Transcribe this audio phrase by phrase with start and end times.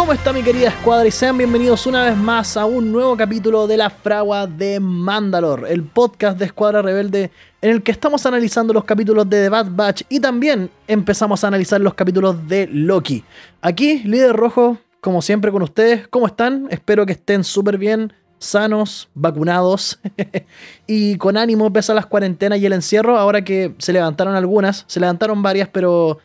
[0.00, 1.06] ¿Cómo está mi querida escuadra?
[1.06, 5.66] Y sean bienvenidos una vez más a un nuevo capítulo de La Fragua de Mandalor,
[5.68, 7.30] el podcast de Escuadra Rebelde
[7.60, 11.48] en el que estamos analizando los capítulos de The Bad Batch y también empezamos a
[11.48, 13.24] analizar los capítulos de Loki.
[13.60, 16.66] Aquí, líder rojo, como siempre con ustedes, ¿cómo están?
[16.70, 20.00] Espero que estén súper bien, sanos, vacunados
[20.86, 24.84] y con ánimo pese a las cuarentenas y el encierro, ahora que se levantaron algunas,
[24.88, 26.18] se levantaron varias, pero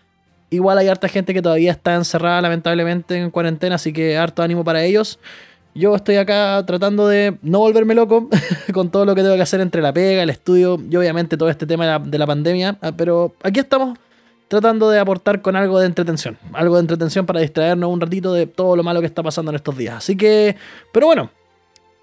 [0.49, 4.63] igual hay harta gente que todavía está encerrada lamentablemente en cuarentena, así que harto ánimo
[4.63, 5.19] para ellos.
[5.73, 8.29] Yo estoy acá tratando de no volverme loco
[8.73, 11.49] con todo lo que tengo que hacer entre la pega, el estudio y obviamente todo
[11.49, 13.97] este tema de la, de la pandemia, ah, pero aquí estamos
[14.47, 18.47] tratando de aportar con algo de entretención, algo de entretención para distraernos un ratito de
[18.47, 19.95] todo lo malo que está pasando en estos días.
[19.95, 20.55] Así que,
[20.93, 21.29] pero bueno,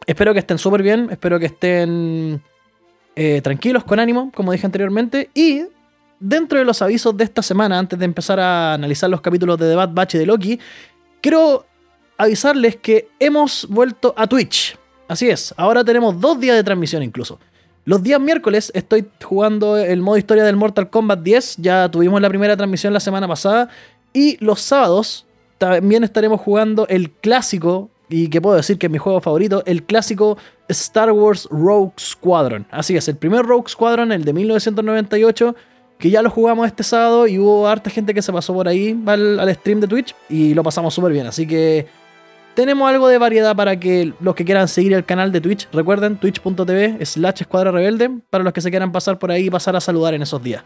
[0.06, 2.42] espero que estén súper bien, espero que estén
[3.16, 5.62] eh, tranquilos, con ánimo, como dije anteriormente, y
[6.22, 9.68] dentro de los avisos de esta semana, antes de empezar a analizar los capítulos de
[9.68, 10.60] The Bad Batch y de Loki,
[11.20, 11.66] quiero
[12.16, 14.78] avisarles que hemos vuelto a Twitch.
[15.08, 17.38] Así es, ahora tenemos dos días de transmisión incluso.
[17.84, 22.28] Los días miércoles estoy jugando el modo historia del Mortal Kombat 10, ya tuvimos la
[22.28, 23.68] primera transmisión la semana pasada,
[24.12, 25.26] y los sábados
[25.58, 29.82] también estaremos jugando el clásico, y que puedo decir que es mi juego favorito, el
[29.82, 32.66] clásico Star Wars Rogue Squadron.
[32.70, 35.56] Así es, el primer Rogue Squadron, el de 1998
[36.02, 39.00] que ya lo jugamos este sábado y hubo harta gente que se pasó por ahí
[39.06, 41.28] al, stream de Twitch y lo pasamos súper bien.
[41.28, 41.86] Así que
[42.56, 46.16] tenemos algo de variedad para que los que quieran seguir el canal de Twitch, recuerden
[46.16, 49.80] twitch.tv slash escuadra rebelde, para los que se quieran pasar por ahí y pasar a
[49.80, 50.64] saludar en esos días.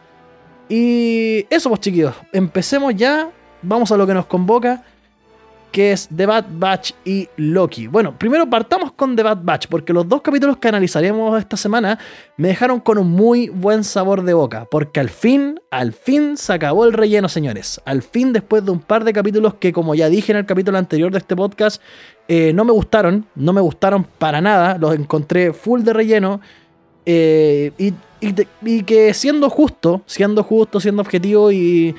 [0.70, 4.84] Y eso pues chiquillos, empecemos ya, vamos a lo que nos convoca
[5.76, 7.86] que es The Bad Batch y Loki.
[7.86, 11.98] Bueno, primero partamos con The Bad Batch, porque los dos capítulos que analizaremos esta semana
[12.38, 16.54] me dejaron con un muy buen sabor de boca, porque al fin, al fin se
[16.54, 17.78] acabó el relleno, señores.
[17.84, 20.78] Al fin, después de un par de capítulos que, como ya dije en el capítulo
[20.78, 21.82] anterior de este podcast,
[22.26, 26.40] eh, no me gustaron, no me gustaron para nada, los encontré full de relleno.
[27.04, 27.92] Eh, y,
[28.62, 31.94] y que siendo justo, siendo justo, siendo objetivo y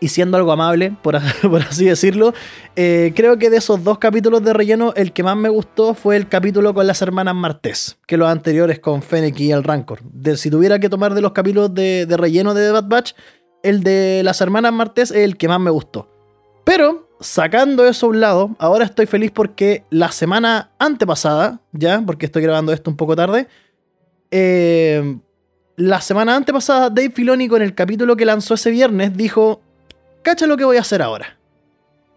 [0.00, 2.34] y siendo algo amable, por, así decirlo,
[2.74, 6.16] eh, creo que de esos dos capítulos de relleno, el que más me gustó fue
[6.16, 10.00] el capítulo con las hermanas Martés, que los anteriores con Fennec y el Rancor.
[10.02, 13.12] De, si tuviera que tomar de los capítulos de, relleno de The Bad Batch,
[13.62, 16.08] el de las hermanas Martés es el que más me gustó.
[16.64, 22.26] Pero, sacando eso a un lado, ahora estoy feliz porque la semana antepasada, ya, porque
[22.26, 23.48] estoy grabando esto un poco tarde,
[24.30, 25.18] eh,
[25.76, 29.60] la semana antepasada, Dave Filoni con el capítulo que lanzó ese viernes dijo,
[30.26, 31.38] cacha lo que voy a hacer ahora.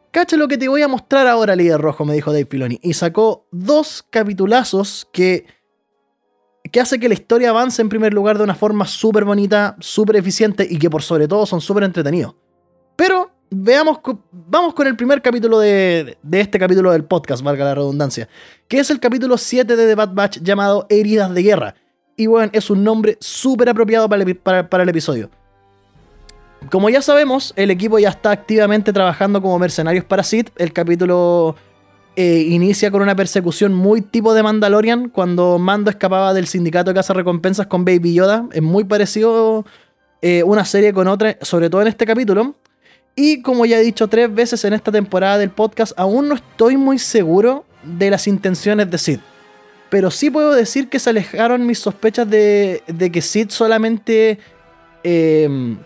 [0.10, 2.80] Cacha lo que te voy a mostrar ahora, líder rojo, me dijo Dave Filoni.
[2.82, 5.46] Y sacó dos capitulazos que,
[6.72, 10.16] que hace que la historia avance en primer lugar de una forma súper bonita, súper
[10.16, 12.34] eficiente y que por sobre todo son súper entretenidos.
[12.96, 14.00] Pero veamos,
[14.32, 18.28] vamos con el primer capítulo de, este capítulo del podcast, valga la redundancia,
[18.68, 21.76] que es el capítulo 7 de The Bad Batch llamado Heridas de Guerra.
[22.18, 25.30] Y bueno, es un nombre súper apropiado para el episodio.
[26.70, 30.50] Como ya sabemos, el equipo ya está activamente trabajando como mercenarios para Sid.
[30.58, 31.56] El capítulo
[32.16, 36.96] eh, inicia con una persecución muy tipo de Mandalorian, cuando Mando escapaba del sindicato de
[36.96, 38.48] casa recompensas con Baby Yoda.
[38.52, 39.66] Es muy parecido
[40.22, 42.56] eh, una serie con otra, sobre todo en este capítulo.
[43.16, 46.78] Y como ya he dicho tres veces en esta temporada del podcast, aún no estoy
[46.78, 49.20] muy seguro de las intenciones de Sid.
[49.90, 54.38] Pero sí puedo decir que se alejaron mis sospechas de, de que Sid solamente...
[55.04, 55.78] Eh,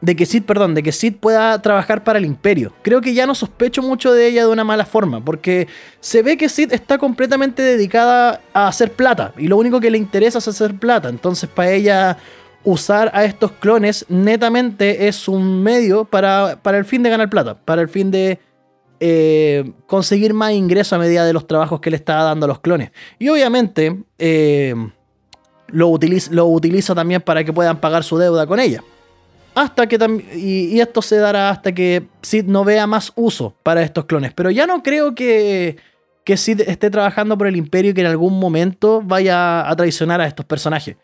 [0.00, 2.72] de que Sid, perdón, de que Sid pueda trabajar para el imperio.
[2.82, 5.68] Creo que ya no sospecho mucho de ella de una mala forma, porque
[6.00, 9.98] se ve que Sid está completamente dedicada a hacer plata, y lo único que le
[9.98, 11.08] interesa es hacer plata.
[11.08, 12.18] Entonces, para ella
[12.64, 17.54] usar a estos clones netamente es un medio para, para el fin de ganar plata,
[17.54, 18.38] para el fin de
[19.00, 22.60] eh, conseguir más ingresos a medida de los trabajos que le está dando a los
[22.60, 22.90] clones.
[23.18, 24.74] Y obviamente eh,
[25.68, 28.82] lo, utiliza, lo utiliza también para que puedan pagar su deuda con ella.
[29.54, 29.98] Hasta que
[30.34, 34.32] y, y, esto se dará hasta que Sid no vea más uso para estos clones.
[34.32, 35.76] Pero ya no creo que,
[36.24, 40.20] que Sid esté trabajando por el imperio y que en algún momento vaya a traicionar
[40.20, 40.96] a estos personajes.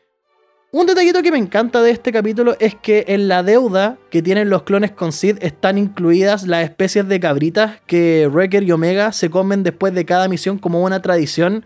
[0.72, 4.50] Un detallito que me encanta de este capítulo es que en la deuda que tienen
[4.50, 9.30] los clones con Sid están incluidas las especies de cabritas que Wrecker y Omega se
[9.30, 11.64] comen después de cada misión como una tradición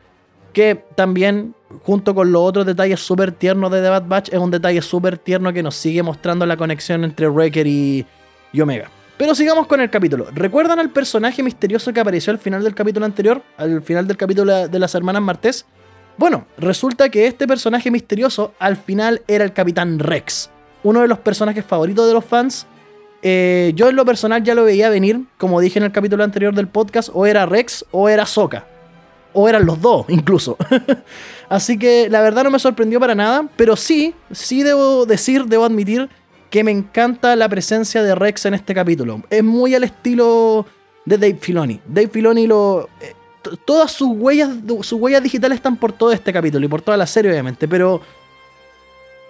[0.52, 4.50] que también junto con los otros detalles súper tiernos de The Bad Batch, es un
[4.50, 8.06] detalle súper tierno que nos sigue mostrando la conexión entre Wrecker y,
[8.61, 8.91] Omega.
[9.17, 10.29] Pero sigamos con el capítulo.
[10.32, 13.43] ¿Recuerdan al personaje misterioso que apareció al final del capítulo anterior?
[13.58, 15.67] Al final del capítulo de las hermanas Martés.
[16.17, 20.50] Bueno, resulta que este personaje misterioso al final era el Capitán Rex.
[20.82, 22.67] Uno de los personajes favoritos de los fans.
[23.23, 26.55] eh, yo en lo personal ya lo veía venir, como dije en el capítulo anterior
[26.55, 28.67] del podcast, o era Rex o era Soka.
[29.32, 30.56] O eran los dos, incluso.
[31.49, 35.65] Así que la verdad no me sorprendió para nada, pero sí, sí debo decir, debo
[35.65, 36.09] admitir
[36.50, 39.23] que me encanta la presencia de Rex en este capítulo.
[39.31, 40.67] Es muy al estilo
[41.05, 41.81] de Dave Filoni.
[41.87, 42.88] Dave Filoni lo...
[43.00, 43.15] Eh,
[43.65, 44.50] todas sus huellas,
[44.82, 48.03] sus huellas digitales están por todo este capítulo y por toda la serie, obviamente, pero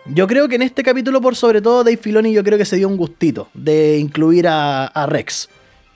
[0.07, 2.77] yo creo que en este capítulo, por sobre todo, Dave Filoni yo creo que se
[2.77, 5.49] dio un gustito de incluir a, Rex.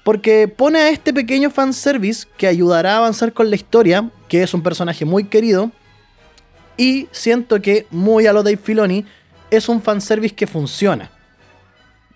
[0.05, 4.55] Porque pone a este pequeño fanservice que ayudará a avanzar con la historia, que es
[4.55, 5.71] un personaje muy querido.
[6.77, 9.05] Y siento que, muy a lo Dave Filoni,
[9.51, 11.11] es un fanservice que funciona.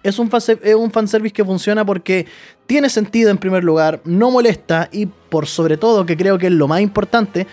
[0.02, 0.31] Es un,
[0.62, 2.26] es un fanservice que funciona porque
[2.67, 6.52] tiene sentido en primer lugar, no molesta y por sobre todo, que creo que es
[6.52, 7.46] lo más importante,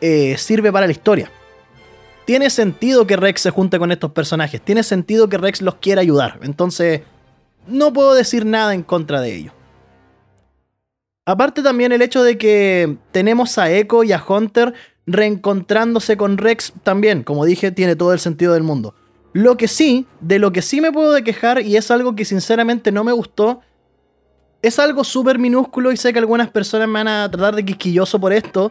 [0.00, 1.30] eh, sirve para la historia
[2.26, 4.60] tiene sentido que Rex se junte con estos personajes.
[4.60, 6.40] Tiene sentido que Rex los quiera ayudar.
[6.42, 7.02] Entonces,
[7.68, 9.52] no puedo decir nada en contra de ello.
[11.28, 14.74] Aparte también el hecho de que tenemos a Echo y a Hunter
[15.06, 18.94] reencontrándose con Rex también, como dije, tiene todo el sentido del mundo.
[19.32, 22.92] Lo que sí, de lo que sí me puedo quejar y es algo que sinceramente
[22.92, 23.60] no me gustó,
[24.62, 28.20] es algo súper minúsculo y sé que algunas personas me van a tratar de quisquilloso
[28.20, 28.70] por esto,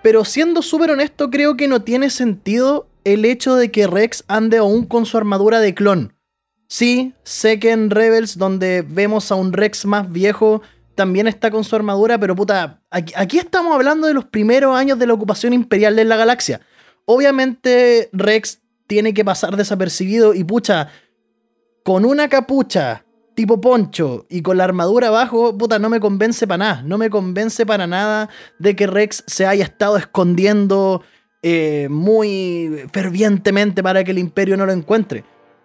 [0.00, 4.58] pero siendo súper honesto, creo que no tiene sentido el hecho de que Rex ande
[4.58, 6.14] aún con su armadura de clon.
[6.68, 10.62] Sí, sé que en Rebels, donde vemos a un Rex más viejo,
[10.98, 15.06] también está con su armadura, pero puta, aquí, estamos hablando de los primeros años de
[15.06, 16.60] la ocupación imperial de la galaxia.
[17.04, 20.88] Obviamente Rex tiene que pasar desapercibido y pucha,
[21.84, 23.04] con una capucha
[23.36, 26.82] tipo poncho y con la armadura abajo, puta, no me convence para nada.
[26.82, 28.28] No me convence para nada
[28.58, 31.04] de que Rex se haya estado escondiendo
[31.44, 35.22] eh, muy fervientemente para que el imperio no lo encuentre.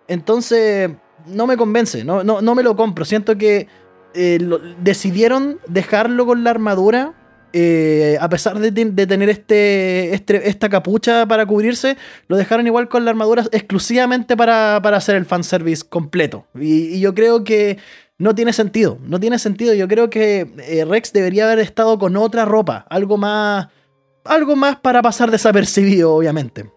[0.07, 0.91] Entonces,
[1.25, 3.03] no me convence, no, no, no me lo compro.
[3.03, 3.67] Siento que
[4.13, 4.39] eh,
[4.81, 7.13] decidieron dejarlo con la armadura
[7.55, 13.05] eh, a pesar de, tener este, este, esta capucha para cubrirse, lo dejaron igual con
[13.05, 16.47] la armadura exclusivamente para, hacer el fanservice completo.
[16.59, 17.77] Y, yo creo que
[18.17, 19.75] no tiene sentido, no tiene sentido.
[19.75, 23.67] Yo creo que eh, Rex debería haber estado con otra ropa, algo más,
[24.23, 26.71] algo más para pasar desapercibido, obviamente.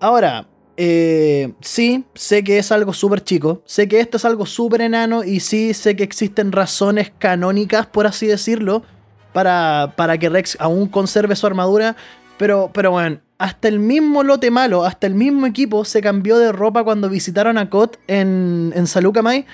[0.00, 0.46] Ahora,
[0.80, 5.24] eh, sí, sé que es algo súper chico, sé que esto es algo súper enano
[5.24, 8.84] y sí sé que existen razones canónicas, por así decirlo,
[9.32, 11.96] para, que Rex aún conserve su armadura.
[12.36, 16.52] Pero, pero bueno, hasta el mismo lote malo, hasta el mismo equipo se cambió de
[16.52, 19.46] ropa cuando visitaron a Kot en, en Salukamai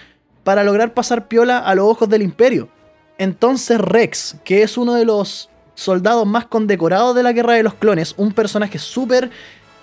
[0.42, 2.68] para lograr pasar piola a los ojos del imperio.
[3.16, 7.72] Entonces Rex, que es uno de los soldados más condecorados de la Guerra de los
[7.72, 9.30] Clones, un personaje súper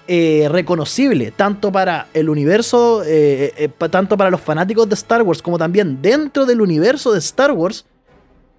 [0.08, 5.42] eh, reconocible, tanto para el universo, eh, eh, tanto para los fanáticos de Star Wars,
[5.42, 7.86] como también dentro del universo de Star Wars,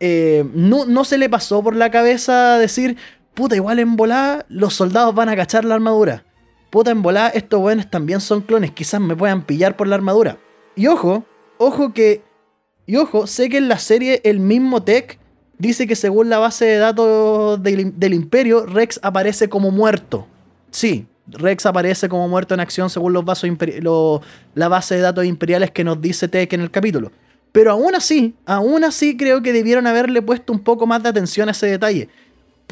[0.04, 2.96] eh, no, se le pasó por la cabeza decir,
[3.34, 6.24] puta, igual en volada los soldados van a cachar la armadura.
[6.70, 10.38] Puta, en volada estos buenos también son clones, quizás me puedan pillar por la armadura.
[10.74, 11.24] Y ojo,
[11.56, 12.24] ojo que...
[12.84, 15.20] Y ojo, sé que en la serie el mismo Tech
[15.56, 20.26] dice que según la base de datos del, Imperio, Rex aparece como muerto.
[20.72, 23.48] Sí, Rex aparece como muerto en acción según los vasos
[24.54, 27.12] la base de datos imperiales que nos dice Tech en el capítulo.
[27.52, 31.48] Pero aún así, aún así creo que debieron haberle puesto un poco más de atención
[31.48, 32.08] a ese detalle.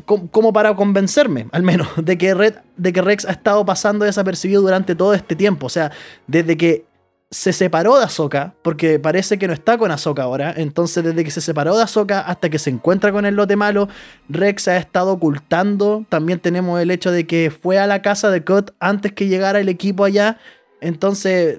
[0.06, 4.94] Como para convencerme, al menos, de que, de que Rex ha estado pasando desapercibido durante
[4.94, 5.66] todo este tiempo.
[5.66, 5.92] O sea,
[6.26, 6.84] desde que
[7.30, 10.52] se separó de Ahsoka, porque parece que no está con Ahsoka ahora.
[10.56, 13.88] Entonces, desde que se separó de Ahsoka hasta que se encuentra con el lote malo,
[14.28, 16.04] Rex ha estado ocultando.
[16.08, 19.60] También tenemos el hecho de que fue a la casa de Cut antes que llegara
[19.60, 20.38] el equipo allá.
[20.80, 21.58] Entonces,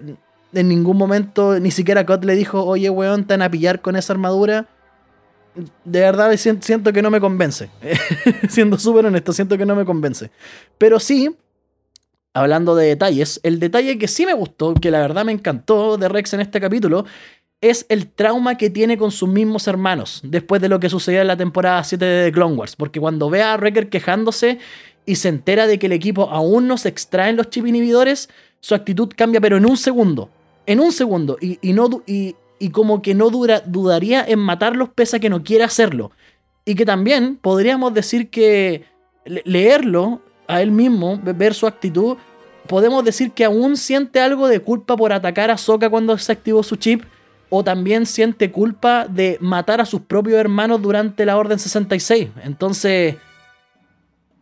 [0.53, 3.95] en ningún momento, ni siquiera Cot le dijo, oye, weón, te van a pillar con
[3.95, 4.67] esa armadura.
[5.85, 7.69] De verdad siento que no me convence.
[8.49, 10.31] Siendo súper honesto, siento que no me convence.
[10.77, 11.33] Pero sí,
[12.33, 16.09] hablando de detalles, el detalle que sí me gustó, que la verdad me encantó de
[16.09, 17.05] Rex en este capítulo,
[17.61, 21.27] es el trauma que tiene con sus mismos hermanos después de lo que sucedió en
[21.27, 22.75] la temporada 7 de Clone Wars.
[22.75, 24.57] Porque cuando ve a Wrecker quejándose
[25.05, 28.29] y se entera de que el equipo aún no se extraen los chip inhibidores,
[28.61, 30.29] su actitud cambia, pero en un segundo
[30.65, 32.35] en un segundo y, no, y,
[32.71, 36.11] como que no dura, dudaría en matarlos pese a que no quiera hacerlo.
[36.63, 38.85] Y que también podríamos decir que
[39.25, 40.21] leerlo
[40.51, 42.17] a él mismo, ver su actitud,
[42.67, 46.61] podemos decir que aún siente algo de culpa por atacar a Soka cuando se activó
[46.61, 47.03] su chip,
[47.49, 52.29] o también siente culpa de matar a sus propios hermanos durante la Orden 66.
[52.43, 53.15] Entonces,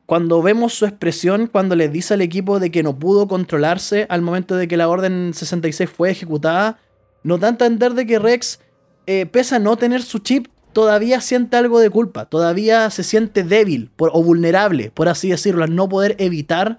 [0.06, 4.22] cuando vemos su expresión, cuando le dice al equipo de que no pudo controlarse al
[4.22, 6.80] momento de que la Orden 66 fue ejecutada,
[7.24, 8.60] nos da a entender de que Rex,
[9.08, 13.44] eh, pese a no tener su chip, todavía siente algo de culpa, todavía se siente
[13.44, 16.78] débil o vulnerable, por así decirlo, al no poder evitar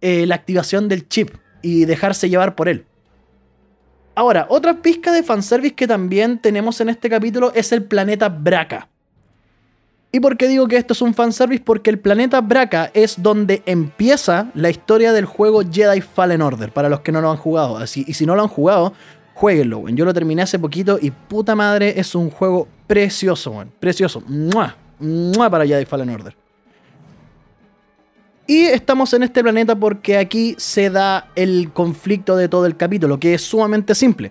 [0.00, 1.30] eh, la activación del chip
[1.62, 2.86] y dejarse llevar por él.
[4.14, 8.88] Ahora, otra pizca de fanservice que también tenemos en este capítulo es el planeta Braca.
[10.14, 11.62] ¿Y por qué digo que esto es un fanservice?
[11.64, 16.90] Porque el planeta Braca es donde empieza la historia del juego Jedi Fallen Order, para
[16.90, 17.78] los que no lo han jugado.
[17.78, 18.92] Así, y si no lo han jugado,
[19.42, 24.22] jueguenlo, Yo lo terminé hace poquito y puta madre, es un juego precioso, Precioso.
[24.28, 24.76] ¡Mua!
[25.00, 25.50] ¡Mua!
[25.50, 26.36] para Jedi Fallen Order.
[28.46, 33.18] Y estamos en este planeta porque aquí se da el conflicto de todo el capítulo,
[33.18, 34.30] que es sumamente simple.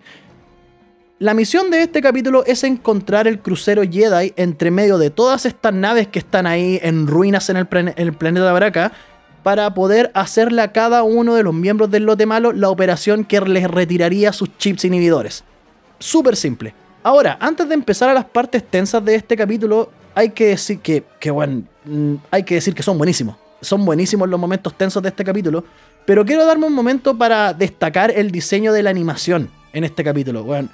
[1.19, 5.73] La misión de este capítulo es encontrar el crucero Jedi entre medio de todas estas
[5.73, 8.93] naves que están ahí en ruinas en el, planeta Baraka
[9.43, 13.41] para poder hacerle a cada uno de los miembros del lote malo la operación que
[13.41, 15.43] les retiraría sus chips inhibidores.
[15.99, 16.73] Súper simple.
[17.03, 21.03] Ahora, antes de empezar a las partes tensas de este capítulo, hay que decir que,
[21.19, 25.09] que bueno, mm, hay que decir que son buenísimos son buenísimos los momentos tensos de
[25.09, 25.63] este capítulo,
[26.05, 30.43] pero quiero darme un momento para destacar el diseño de la animación en este capítulo.
[30.43, 30.69] Bueno,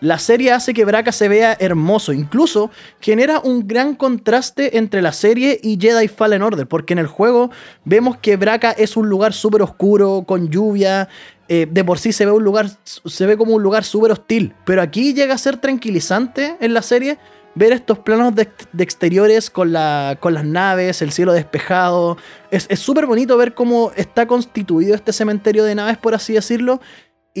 [0.00, 5.12] la serie hace que Braca se vea hermoso, incluso genera un gran contraste entre la
[5.12, 7.50] serie y Jedi Fallen Order, porque en el juego
[7.84, 11.08] vemos que Braca es un lugar súper oscuro, con lluvia,
[11.48, 14.54] eh, de por sí se ve un lugar, se ve como un lugar súper hostil,
[14.64, 17.18] pero aquí llega a ser tranquilizante en la serie
[17.54, 19.74] ver estos planos de, exteriores con,
[20.20, 22.16] con, las naves, el cielo despejado.
[22.50, 26.80] Es súper bonito ver cómo está constituido este cementerio de naves, por así decirlo.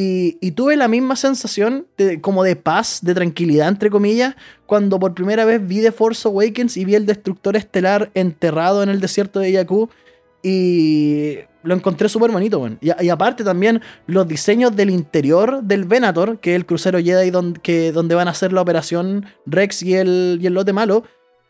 [0.00, 1.88] Y, tuve la misma sensación
[2.20, 6.76] como de paz, de tranquilidad, entre comillas, cuando por primera vez vi The Force Awakens
[6.76, 9.90] y vi el destructor estelar enterrado en el desierto de Jakku.
[10.40, 16.52] Y lo encontré súper bonito, Y, aparte también los diseños del interior del Venator, que
[16.52, 20.46] es el crucero Jedi donde, donde van a hacer la operación Rex y el, y
[20.46, 21.02] el lote malo,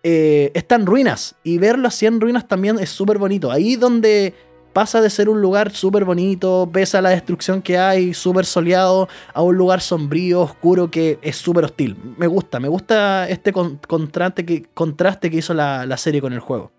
[0.02, 1.34] eh, están ruinas.
[1.44, 3.50] Y verlo así en ruinas también es súper bonito.
[3.50, 4.32] Ahí donde
[4.72, 9.08] pasa de ser un lugar súper bonito, pese a la destrucción que hay, súper soleado,
[9.32, 11.96] a un lugar sombrío, oscuro, que es súper hostil.
[12.16, 16.40] Me gusta, me gusta este contraste, que, contraste que hizo la, la serie con el
[16.40, 16.72] juego.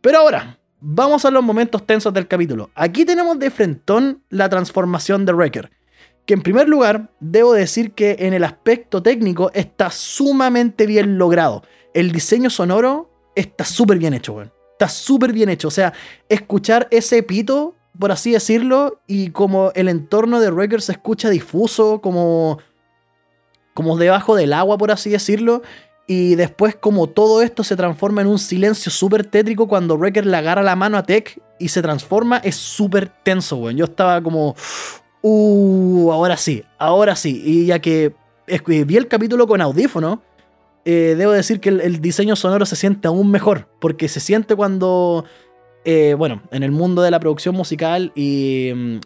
[0.00, 2.70] Pero ahora, Vamos a los momentos tensos del capítulo.
[2.74, 5.70] Aquí tenemos de frentón la transformación de Wrecker.
[6.24, 11.62] Que en primer lugar, debo decir que en el aspecto técnico está sumamente bien logrado.
[11.92, 14.52] El diseño sonoro está súper bien hecho, weón.
[14.80, 15.68] Está súper bien hecho.
[15.68, 15.92] O sea,
[16.30, 22.00] escuchar ese pito, por así decirlo, y como el entorno de Wrecker se escucha difuso,
[22.00, 22.58] como,
[23.74, 25.60] como debajo del agua, por así decirlo
[26.06, 30.36] y después como todo esto se transforma en un silencio súper tétrico cuando Wrecker le
[30.36, 33.76] agarra la mano a Tech y se transforma, es súper tenso, weón.
[33.76, 34.56] Yo estaba como,
[35.22, 37.40] uh, ahora sí, ahora sí.
[37.44, 38.12] Y ya que
[38.66, 40.20] vi el capítulo con audífono,
[40.84, 45.24] eh, debo decir que el, diseño sonoro se siente aún mejor, porque se siente cuando,
[45.84, 49.00] eh, bueno, en el mundo de la producción musical y, mm,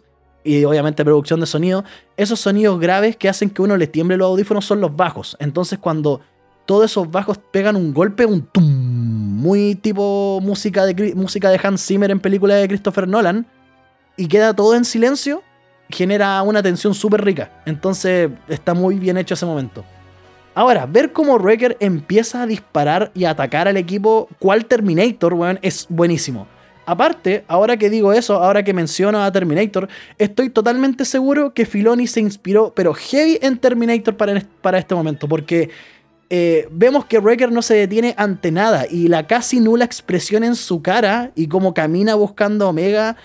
[0.45, 1.85] y obviamente producción de sonido,
[2.17, 5.37] esos sonidos graves que hacen que uno le tiemble los audífonos son los bajos.
[5.41, 6.21] Entonces cuando
[6.67, 11.85] todos esos bajos pegan un golpe, un tum, muy tipo música de, música de Hans
[11.85, 13.47] Zimmer en películas de Christopher Nolan,
[14.17, 15.43] y queda todo en silencio,
[15.91, 17.51] genera una tensión súper rica.
[17.67, 19.85] Entonces está muy bien hecho ese momento.
[20.55, 25.59] Ahora, ver cómo Wrecker empieza a disparar y a atacar al equipo cual Terminator, weón,
[25.63, 26.47] es buenísimo.
[26.87, 32.07] Aparte, ahora que digo eso, ahora que menciono a Terminator, estoy totalmente seguro que Filoni
[32.07, 35.71] se inspiró, pero heavy en Terminator para, para este momento, porque
[36.31, 40.57] eh, vemos que Wrecker no se detiene ante nada y la casi nula expresión en
[40.57, 43.17] su cara y cómo camina buscando a Omega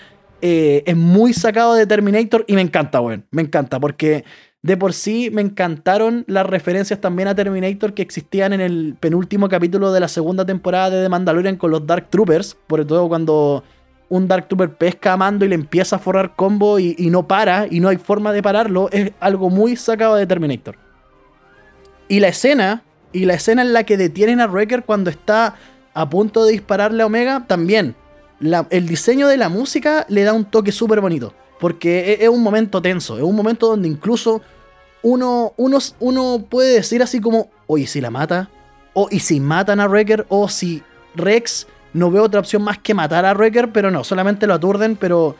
[0.42, 3.26] eh, es muy sacado de Terminator y me encanta, weón.
[3.30, 4.24] Me encanta porque
[4.62, 9.48] de por sí me encantaron las referencias también a Terminator que existían en el penúltimo
[9.48, 13.64] capítulo de la segunda temporada de The Mandalorian con los Dark Troopers, sobre todo cuando
[14.08, 17.66] un Dark Trooper pesca a Mando y le empieza a forrar combo y no para
[17.70, 20.76] y no hay forma de pararlo, es algo muy sacado de Terminator.
[22.08, 25.54] Y la escena y la escena en la que detienen a Wrecker cuando está
[25.94, 27.94] a punto de dispararle a Omega, también.
[28.70, 31.34] el diseño de la música le da un toque súper bonito.
[31.60, 33.16] Porque e, es, un momento tenso.
[33.16, 34.42] Es un momento donde incluso
[35.02, 38.50] uno, uno, puede decir así como, oye, si la mata.
[38.92, 40.26] O y si matan a Wrecker.
[40.28, 40.82] O si
[41.14, 43.72] Rex no ve otra opción más que matar a Wrecker.
[43.72, 44.96] Pero no, solamente lo aturden.
[44.96, 45.36] Pero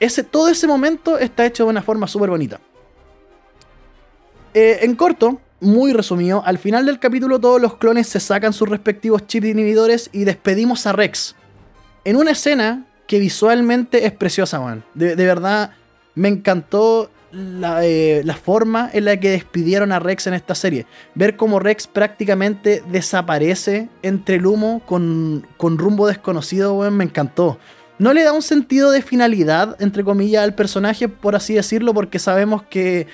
[0.00, 2.60] ese, todo ese momento está hecho de una forma súper bonita.
[4.52, 8.68] Eh, en corto, muy resumido, al final del capítulo todos los clones se sacan sus
[8.68, 11.34] respectivos chips inhibidores y despedimos a Rex.
[12.04, 14.84] En una escena que visualmente es preciosa, man.
[14.94, 15.72] De, verdad,
[16.14, 20.86] me encantó eh, la, forma en la que despidieron a Rex en esta serie.
[21.14, 27.58] Ver cómo Rex prácticamente desaparece entre el humo con, con rumbo desconocido, me encantó.
[27.98, 32.18] No le da un sentido de finalidad, entre comillas, al personaje, por así decirlo, porque
[32.18, 33.06] sabemos que.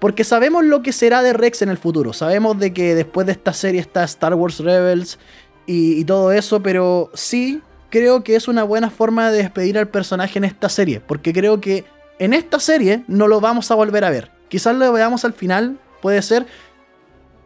[0.00, 2.12] Porque sabemos lo que será de Rex en el futuro.
[2.12, 5.18] Sabemos de que después de esta serie está Star Wars Rebels
[5.66, 10.38] y todo eso, pero sí creo que es una buena forma de despedir al personaje
[10.38, 11.00] en esta serie.
[11.00, 11.84] Porque creo que
[12.18, 14.30] en esta serie no lo vamos a volver a ver.
[14.48, 16.46] Quizás lo veamos al final, puede ser.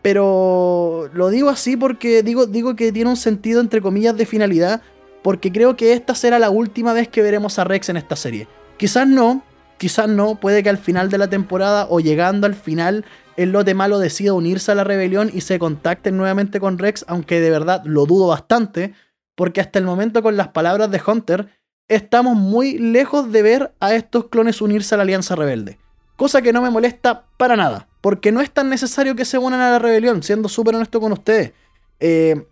[0.02, 4.82] Pero lo digo así porque digo, digo que tiene un sentido entre comillas de finalidad.
[5.22, 8.48] Porque creo que esta será la última vez que veremos a Rex en esta serie.
[8.76, 9.44] Quizás no,
[9.78, 10.40] quizás no.
[10.40, 13.04] Puede que al final de la temporada o llegando al final
[13.36, 17.04] el lote malo decida unirse a la rebelión y se contacten nuevamente con Rex.
[17.06, 18.94] Aunque de verdad lo dudo bastante.
[19.34, 21.48] Porque hasta el momento con las palabras de Hunter
[21.88, 25.78] estamos muy lejos de ver a estos clones unirse a la Alianza Rebelde.
[26.16, 29.60] Cosa que no me molesta para nada, porque no es tan necesario que se unan
[29.60, 31.52] a la rebelión, siendo súper honesto con ustedes.
[32.00, 32.46] Eh,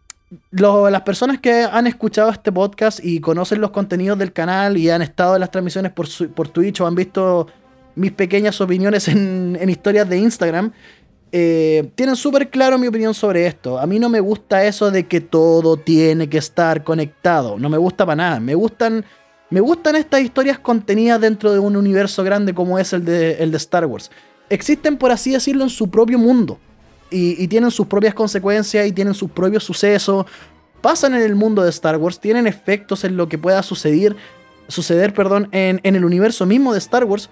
[0.51, 5.03] las personas que han escuchado este podcast y conocen los contenidos del canal y han
[5.03, 7.49] estado en las transmisiones por, por Twitch o han visto
[7.97, 10.73] mis pequeñas opiniones en, historias de Instagram,
[11.33, 13.79] eh, tienen súper claro mi opinión sobre esto.
[13.79, 17.59] A mí no me gusta eso de que todo tiene que estar conectado.
[17.59, 18.41] No me gusta para nada.
[18.41, 19.05] Me gustan
[19.51, 23.85] me gustan estas historias contenidas dentro de un universo grande como es el de, Star
[23.85, 24.09] Wars.
[24.49, 26.59] Existen, por así decirlo, en su propio mundo.
[27.11, 30.27] Y, tienen sus propias consecuencias y tienen sus propios sucesos.
[30.81, 34.15] Pasan en el mundo de Star Wars, tienen efectos en lo que pueda suceder,
[34.69, 37.29] suceder perdón, en, el universo mismo de Star Wars.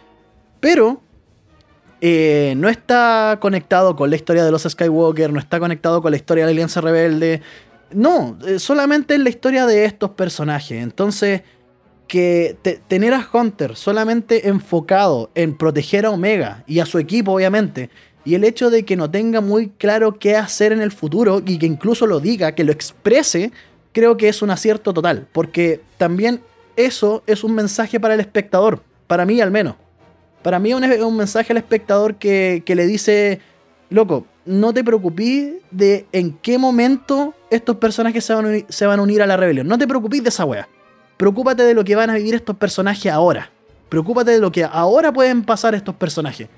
[0.59, 1.01] Pero
[2.01, 6.17] eh, no está conectado con la historia de los Skywalker, no está conectado con la
[6.17, 7.43] historia de la Alianza Rebelde.
[7.93, 10.83] No, eh, solamente es la historia de estos personajes.
[10.83, 11.43] Entonces
[12.07, 12.57] que
[12.89, 17.91] tener a Hunter solamente enfocado en proteger a Omega y a su equipo, obviamente,
[18.25, 21.59] y el hecho de que no tenga muy claro qué hacer en el futuro y
[21.59, 23.53] que incluso lo diga, que lo exprese,
[23.93, 26.41] creo que es un acierto total, porque también
[26.77, 29.77] eso es un mensaje para el espectador, para mí al menos.
[30.43, 33.41] Para mí es un, mensaje al espectador que, le dice,
[33.91, 39.03] loco, no te preocupes de en qué momento estos personajes se van, se van a
[39.03, 39.67] unir a la rebelión.
[39.67, 40.69] No te preocupes de esa wea.
[41.17, 43.51] Preocúpate de lo que van a vivir estos personajes ahora.
[43.89, 46.49] Preocúpate de lo que ahora pueden pasar estos personajes.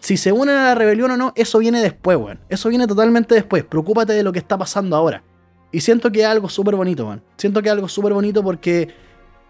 [0.00, 2.40] Si se unen a la rebelión o no, eso viene después, weón.
[2.48, 3.64] Eso viene totalmente después.
[3.64, 5.22] Preocúpate de lo que está pasando ahora.
[5.72, 7.22] Y siento que es algo súper bonito, weón.
[7.36, 8.88] Siento que es algo súper bonito porque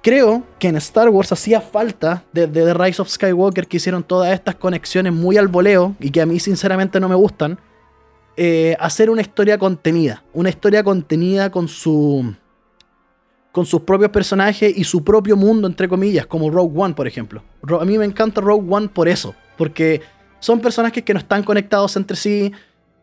[0.02, 4.32] creo que en Star Wars hacía falta, desde The Rise of Skywalker, que hicieron todas
[4.32, 7.58] estas conexiones muy al voleo y que a mí sinceramente no me gustan,
[8.36, 10.22] eh, hacer una historia contenida.
[10.32, 12.34] Una historia contenida con su
[13.52, 17.42] con sus propios personajes y su propio mundo, entre comillas, como Rogue One, por ejemplo.
[17.80, 20.00] A mí me encanta Rogue One por eso, porque
[20.38, 22.52] son personajes que no están conectados entre sí,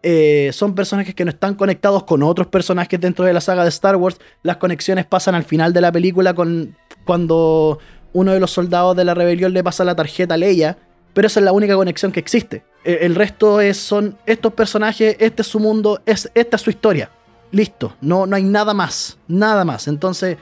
[0.03, 3.69] eh, son personajes que no están conectados con otros personajes dentro de la saga de
[3.69, 4.19] Star Wars.
[4.41, 6.77] Las conexiones pasan al final de la película con
[7.07, 7.79] cuando
[8.13, 10.77] uno de los soldados de la rebelión le pasa la tarjeta a Leia,
[11.13, 12.63] pero esa es la única conexión que existe.
[12.83, 16.69] E, el, resto es, son estos personajes, este es su mundo, es, esta es su
[16.69, 17.09] historia.
[17.51, 19.87] Listo, no, no hay nada más, nada más.
[19.87, 20.37] Entonces,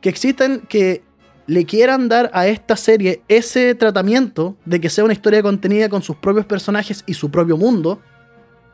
[0.00, 1.02] que existen, que
[1.46, 6.02] le quieran dar a esta serie ese tratamiento de que sea una historia contenida con
[6.02, 8.00] sus propios personajes y su propio mundo,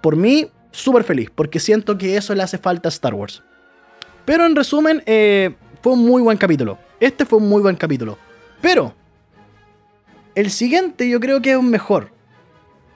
[0.02, 3.42] por mí, súper feliz, porque siento que eso le hace falta a Star Wars.
[4.24, 6.78] Pero en resumen, eh, fue un muy buen capítulo.
[6.98, 8.18] Este fue un muy buen capítulo.
[8.60, 8.94] Pero,
[10.34, 12.10] el siguiente yo creo que es un mejor.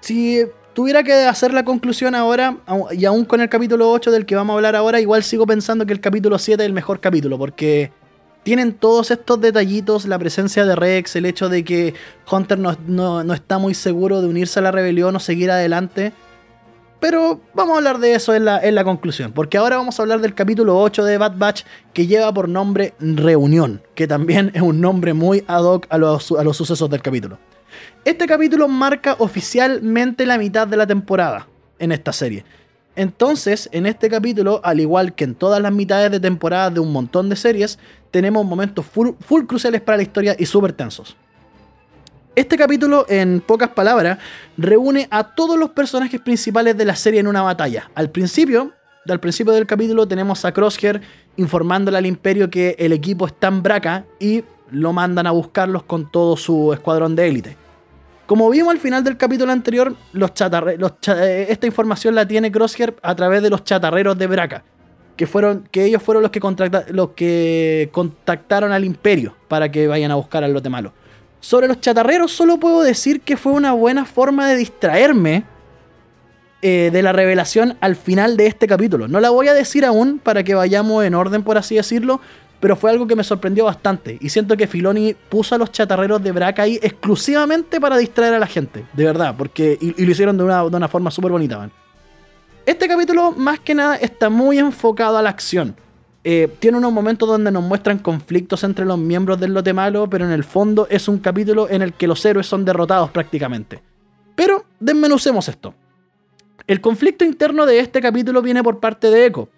[0.00, 0.44] Si
[0.74, 2.58] tuviera que hacer la conclusión ahora,
[2.92, 5.86] y aún con el capítulo 8 del que vamos a hablar ahora, igual sigo pensando
[5.86, 7.90] que el capítulo 7 es el mejor capítulo, porque
[8.42, 11.94] tienen todos estos detallitos, la presencia de Rex, el hecho de que
[12.30, 16.12] Hunter no, está muy seguro de unirse a la rebelión o seguir adelante.
[17.04, 20.02] Pero vamos a hablar de eso en la, en la conclusión, porque ahora vamos a
[20.02, 24.62] hablar del capítulo 8 de Bad Batch, que lleva por nombre Reunión, que también es
[24.62, 27.38] un nombre muy ad hoc a los, a los sucesos del capítulo.
[28.06, 31.46] Este capítulo marca oficialmente la mitad de la temporada
[31.78, 32.46] en esta serie.
[32.96, 36.90] Entonces, en este capítulo, al igual que en todas las mitades de temporada de un
[36.90, 37.78] montón de series,
[38.12, 39.10] tenemos momentos full,
[39.46, 41.18] cruciales para la historia y súper tensos.
[42.36, 44.18] Este capítulo, en pocas palabras,
[44.56, 47.88] reúne a todos los personajes principales de la serie en una batalla.
[47.94, 48.72] Al principio,
[49.08, 51.00] al principio del capítulo, tenemos a Crosshair
[51.36, 54.42] informándole al Imperio que el equipo está en Braca y
[54.72, 57.56] lo mandan a buscarlos con todo su escuadrón de élite.
[58.26, 63.42] Como vimos al final del capítulo anterior, eh, esta información la tiene Crosshair a través
[63.42, 64.64] de los chatarreros de Braca,
[65.16, 66.40] que, fueron, que ellos fueron los que,
[66.88, 70.92] los que contactaron al Imperio para que vayan a buscar al lote malo.
[71.44, 75.44] Sobre los chatarreros solo puedo decir que fue una buena forma de distraerme
[76.62, 79.08] eh, de la revelación al final de este capítulo.
[79.08, 82.18] No la voy a decir aún para que vayamos en orden, por así decirlo,
[82.60, 84.16] pero fue algo que me sorprendió bastante.
[84.22, 88.38] Y siento que Filoni puso a los chatarreros de Braca ahí exclusivamente para distraer a
[88.38, 91.68] la gente, de verdad, porque y, lo hicieron de una, de una forma súper bonita.
[92.64, 95.76] Este capítulo, más que nada, está muy enfocado a la acción.
[96.26, 100.24] Eh, tiene unos momentos donde nos muestran conflictos entre los miembros del lote malo, pero
[100.24, 103.82] en el fondo es un capítulo en el que los héroes son derrotados prácticamente.
[104.34, 105.74] Pero desmenucemos esto.
[106.66, 109.50] El conflicto interno de este capítulo viene por parte de Echo,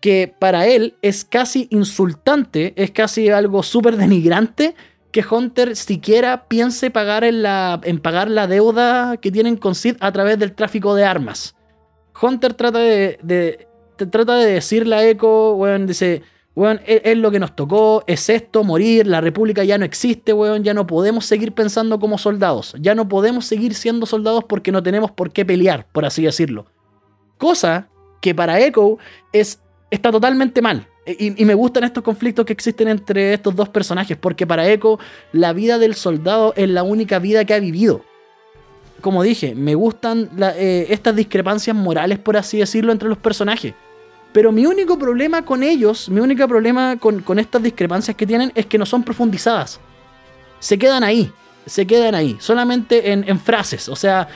[0.00, 4.76] que para él es casi insultante, es casi algo súper denigrante
[5.10, 9.96] que Hunter siquiera piense pagar en, la, en pagar la deuda que tienen con Sid
[9.98, 11.56] a través del tráfico de armas.
[12.20, 13.66] Hunter trata de
[14.10, 16.22] trata de decirle a Echo, weón, dice,
[16.54, 20.64] weón, es, lo que nos tocó, es esto, morir, la república ya no existe, weón,
[20.64, 24.82] ya no podemos seguir pensando como soldados, ya no podemos seguir siendo soldados porque no
[24.82, 26.66] tenemos por qué pelear, por así decirlo.
[27.38, 27.88] Cosa
[28.20, 28.98] que para Echo
[29.32, 29.60] es,
[29.90, 30.86] está totalmente mal.
[31.04, 35.00] Y, y, me gustan estos conflictos que existen entre estos dos personajes, porque para Echo
[35.32, 38.04] la vida del soldado es la única vida que ha vivido
[39.02, 43.74] como dije, me gustan eh, estas discrepancias morales, por así decirlo, entre los personajes.
[44.32, 48.66] Pero mi único problema con ellos, mi único problema con, estas discrepancias que tienen es
[48.66, 49.78] que no son profundizadas.
[50.58, 51.30] Se quedan ahí,
[51.66, 53.88] se quedan ahí, solamente en, frases.
[53.88, 54.28] O sea,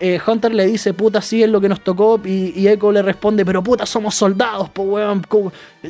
[0.00, 3.44] eh, Hunter le dice, puta, sí es lo que nos tocó, y, Echo le responde,
[3.44, 5.24] pero puta, somos soldados, pues weón.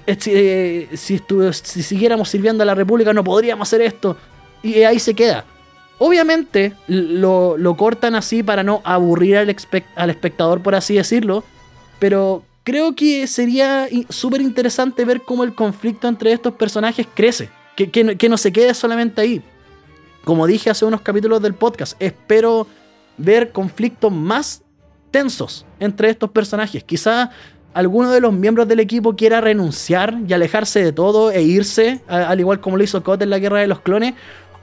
[0.06, 1.18] Eh, si,
[1.52, 4.16] si siguiéramos sirviendo a la República no podríamos hacer esto.
[4.62, 5.44] Y ahí se queda.
[5.98, 9.48] Obviamente lo, cortan así para no aburrir al,
[10.10, 11.44] espectador, por así decirlo,
[11.98, 18.28] pero creo que sería súper interesante ver cómo el conflicto entre estos personajes crece, que,
[18.28, 19.42] no se quede solamente ahí.
[20.24, 22.66] Como dije hace unos capítulos del podcast, espero
[23.18, 24.62] ver conflictos más
[25.10, 26.82] tensos entre estos personajes.
[26.82, 27.30] Quizá
[27.74, 32.40] alguno de los miembros del equipo quiera renunciar y alejarse de todo e irse, al
[32.40, 34.14] igual como lo hizo Cot en la Guerra de los Clones,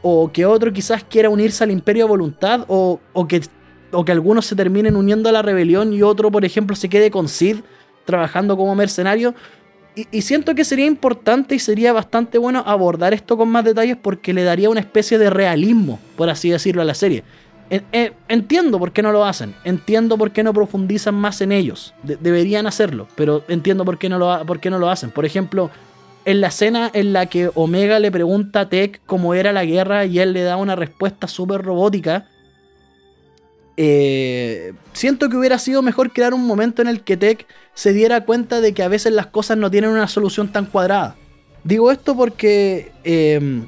[0.02, 3.42] o que otro quizás quiera unirse al imperio a voluntad, o que
[4.12, 7.58] algunos se terminen uniendo a la rebelión y otro, por ejemplo, se quede con Sid
[8.06, 9.34] trabajando como mercenario.
[9.94, 14.34] Y, siento que sería importante y sería bastante bueno abordar esto con más detalles porque
[14.34, 17.26] le daría una especie de realismo, por así decirlo, a la serie.
[18.30, 21.94] entiendo por qué no lo hacen, entiendo por qué no profundizan más en ellos.
[22.04, 25.12] deberían hacerlo, pero entiendo por qué, no lo, por qué no lo hacen.
[25.12, 25.70] Por ejemplo,
[26.24, 30.06] en la escena en la que Omega le pregunta a Tech cómo era la guerra
[30.06, 32.28] y él le da una respuesta súper robótica,
[33.84, 38.26] eh, siento que hubiera sido mejor crear un momento en el que Tech se diera
[38.26, 41.15] cuenta de que a veces las cosas no tienen una solución tan cuadrada.
[41.63, 43.63] Digo esto porque eh,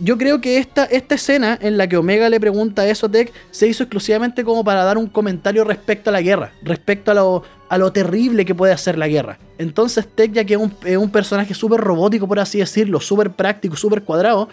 [0.00, 3.32] yo creo que esta, esta escena en la que Omega le pregunta eso a Tech
[3.52, 7.44] se hizo exclusivamente como para dar un comentario respecto a la guerra, respecto a lo,
[7.68, 9.38] a lo terrible que puede hacer la guerra.
[9.58, 10.60] Entonces Tech, ya que es
[10.96, 14.48] un, personaje súper robótico, por así decirlo, súper práctico, súper cuadrado,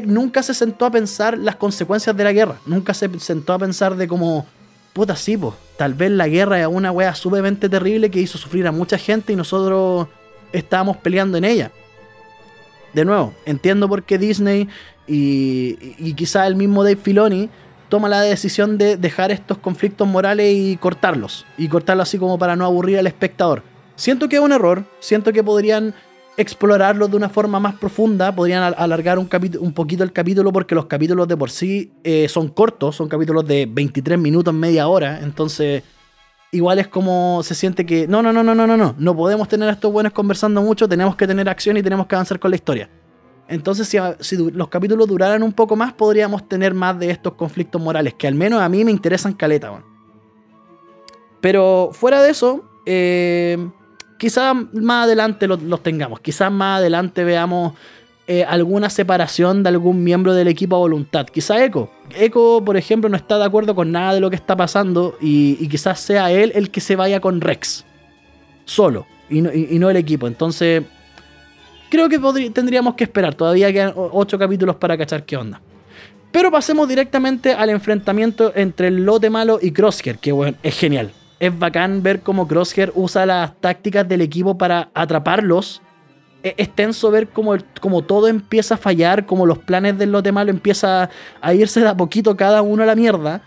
[0.00, 2.56] Nunca se sentó a pensar las consecuencias de la guerra.
[2.66, 4.46] Nunca se sentó a pensar de como,
[4.92, 8.66] puta, sí, pues, tal vez la guerra es una wea sumamente terrible que hizo sufrir
[8.66, 10.08] a mucha gente y nosotros
[10.52, 11.70] estábamos peleando en ella
[12.92, 14.68] de nuevo, entiendo por qué Disney
[15.06, 17.48] y, y quizá el mismo Dave Filoni
[17.88, 21.44] toma la decisión de dejar estos conflictos morales y cortarlos.
[21.58, 23.62] Y cortarlos así como para no aburrir al espectador.
[23.96, 25.94] Siento que es un error, siento que podrían
[26.36, 31.28] explorarlo de una forma más profunda, podrían alargar un, poquito el capítulo porque los capítulos
[31.28, 35.82] de por sí eh, son cortos, son capítulos de 23 minutos, media hora, entonces
[36.50, 39.48] igual es como se siente que no, no, no, no, no, no, no, no podemos
[39.48, 42.50] tener a estos buenos conversando mucho, tenemos que tener acción y tenemos que avanzar con
[42.50, 42.88] la historia.
[43.48, 48.14] Entonces, si, los capítulos duraran un poco más, podríamos tener más de estos conflictos morales,
[48.14, 49.82] que al menos a mí me interesan caleta.
[51.42, 53.58] Pero fuera de eso, eh,
[54.22, 57.72] quizás más adelante los, tengamos, quizás más adelante veamos
[58.28, 61.26] eh, alguna separación de algún miembro del equipo a voluntad.
[61.26, 61.90] Quizá Echo.
[62.16, 65.66] Echo, por ejemplo, no está de acuerdo con nada de lo que está pasando y,
[65.66, 67.84] quizás sea él el que se vaya con Rex.
[68.64, 69.08] Solo.
[69.28, 70.28] Y no, el equipo.
[70.28, 70.84] Entonces,
[71.90, 73.34] creo que tendríamos que esperar.
[73.34, 75.60] Todavía quedan 8 capítulos para cachar qué onda.
[76.30, 81.10] Pero pasemos directamente al enfrentamiento entre el lote malo y Crosshair, que bueno, es genial.
[81.42, 85.82] Es bacán ver cómo Crosshair usa las tácticas del equipo para atraparlos
[86.42, 90.52] e-, es tenso ver cómo, todo empieza a fallar, como los planes del lote malo
[90.52, 93.42] empieza a irse de a poquito cada uno a la mierda.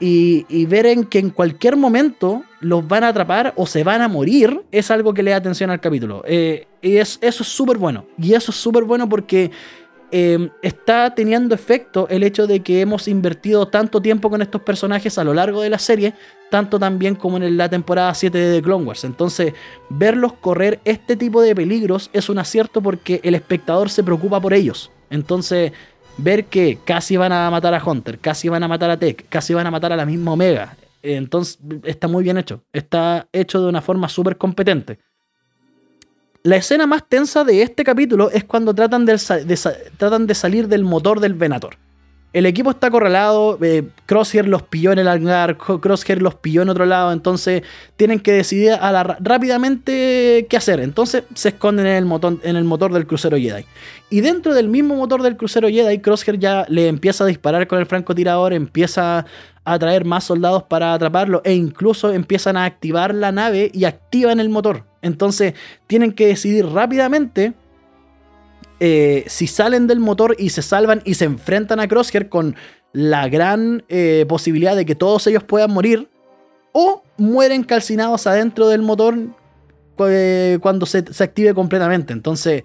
[0.00, 4.06] Y, ver en que en cualquier momento los van a atrapar o se van a
[4.06, 6.22] morir es algo que le da atención al capítulo.
[6.24, 8.04] Eh, y eso es súper bueno.
[8.16, 9.50] Y eso es súper bueno porque
[10.12, 15.18] em, está teniendo efecto el hecho de que hemos invertido tanto tiempo con estos personajes
[15.18, 16.14] a lo largo de la serie,
[16.50, 19.04] tanto también como en la temporada 7 de Clone Wars.
[19.04, 19.54] Entonces,
[19.88, 24.54] verlos correr este tipo de peligros es un acierto porque el espectador se preocupa por
[24.54, 24.90] ellos.
[25.10, 25.72] Entonces,
[26.16, 29.54] ver que casi van a matar a Hunter, casi van a matar a Tech, casi
[29.54, 30.76] van a matar a la misma Omega.
[31.02, 32.62] Entonces, está muy bien hecho.
[32.72, 34.98] Está hecho de una forma súper competente.
[36.42, 39.20] La escena más tensa de este capítulo es cuando tratan de,
[39.96, 41.76] tratan de salir del motor del Venator.
[42.34, 46.68] El equipo está acorralado, eh, Crosshair los pilló en el hangar, Crosshair los pilló en
[46.68, 47.62] otro lado, entonces
[47.96, 48.74] tienen que decidir
[49.20, 50.80] rápidamente qué hacer.
[50.80, 53.64] Entonces se esconden en el, motor, en el motor del crucero Jedi.
[54.10, 57.78] Y dentro del mismo motor del crucero Jedi, Crosshair ya le empieza a disparar con
[57.78, 59.24] el francotirador, empieza
[59.64, 64.38] a traer más soldados para atraparlo e incluso empiezan a activar la nave y activan
[64.38, 64.84] el motor.
[65.00, 65.54] Entonces
[65.86, 67.54] tienen que decidir rápidamente
[68.80, 72.54] eh, si salen del motor y se salvan y se enfrentan a Crosshair con
[72.92, 76.08] la gran eh, posibilidad de que todos ellos puedan morir,
[76.72, 79.16] o mueren calcinados adentro del motor
[79.98, 82.12] eh, cuando se, active completamente.
[82.12, 82.62] Entonces,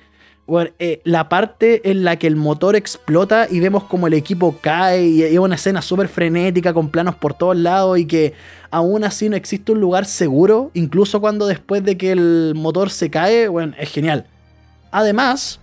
[1.04, 5.24] la parte en la que el motor explota y vemos como el equipo cae y
[5.24, 8.34] es una escena súper frenética con planos por todos lados y que
[8.70, 13.10] aún así no existe un lugar seguro, incluso cuando después de que el motor se
[13.10, 14.28] cae, bueno, es genial.
[14.92, 15.60] Además,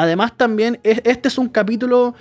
[0.00, 2.14] Además también este es un capítulo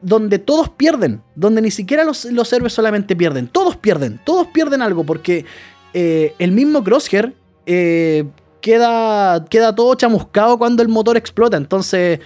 [0.00, 4.80] donde todos pierden, donde ni siquiera los, los héroes solamente pierden, todos pierden, todos pierden
[4.80, 5.44] algo, porque
[5.92, 7.34] eh, el mismo Crosshair
[7.66, 8.26] eh,
[8.60, 12.20] queda, queda todo chamuscado cuando el motor explota, entonces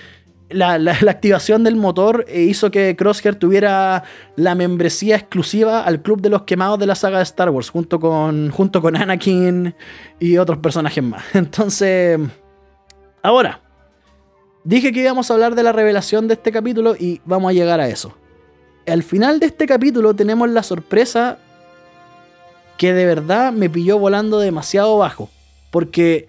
[0.50, 0.74] la,
[1.08, 4.04] activación del motor eh, hizo que Crosshair tuviera
[4.36, 7.98] la membresía exclusiva al Club de los Quemados de la saga de Star Wars, junto
[7.98, 9.74] con, junto con Anakin
[10.18, 11.24] y otros personajes más.
[11.34, 12.20] Entonces,
[13.22, 13.62] ahora,
[14.64, 17.80] Dije que íbamos a hablar de la revelación de este capítulo y vamos a llegar
[17.80, 18.14] a eso.
[18.86, 21.38] Al final de este capítulo tenemos la sorpresa
[22.76, 25.30] que de verdad me pilló volando demasiado bajo.
[25.70, 26.28] Porque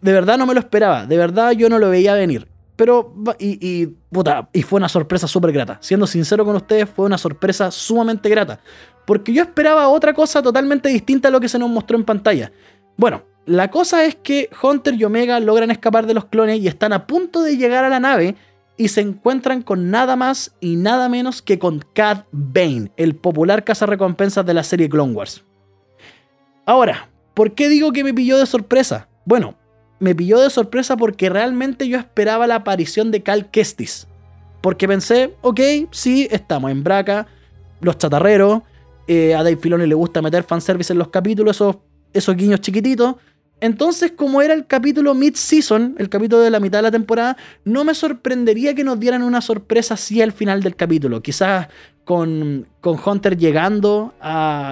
[0.00, 1.06] de verdad no me lo esperaba.
[1.06, 2.48] De verdad yo no lo veía venir.
[2.76, 5.78] Pero, y, y, puta, y fue una sorpresa súper grata.
[5.80, 8.60] Siendo sincero con ustedes, fue una sorpresa sumamente grata.
[9.04, 12.52] Porque yo esperaba otra cosa totalmente distinta a lo que se nos mostró en pantalla.
[12.96, 16.92] Bueno, la cosa es que Hunter y Omega logran escapar de los clones y están
[16.92, 18.36] a punto de llegar a la nave
[18.76, 23.64] y se encuentran con nada más y nada menos que con Cad Bane, el popular
[23.64, 25.42] cazarrecompensas de la serie Clone Wars.
[26.66, 29.08] Ahora, ¿por qué digo que me pilló de sorpresa?
[29.24, 29.56] Bueno,
[29.98, 34.06] me pilló de sorpresa porque realmente yo esperaba la aparición de Cal Kestis.
[34.60, 37.26] Porque pensé, ok, sí, estamos en Braca,
[37.80, 38.60] los chatarreros,
[39.06, 41.78] eh, a Dave Filoni le gusta meter fanservice en los capítulos, esos,
[42.12, 43.16] esos guiños chiquititos.
[43.60, 47.84] Entonces, como era el capítulo mid-season, el capítulo de la mitad de la temporada, no
[47.84, 51.20] me sorprendería que nos dieran una sorpresa así al final del capítulo.
[51.22, 51.66] Quizás
[52.04, 54.14] con, con Hunter llegando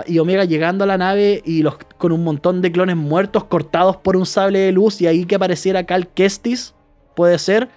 [0.06, 1.64] y Omega llegando a la nave y
[1.98, 5.34] con un montón de clones muertos cortados por un sable de luz y ahí que
[5.34, 6.74] apareciera Cal Kestis.
[7.16, 7.68] Puede ser.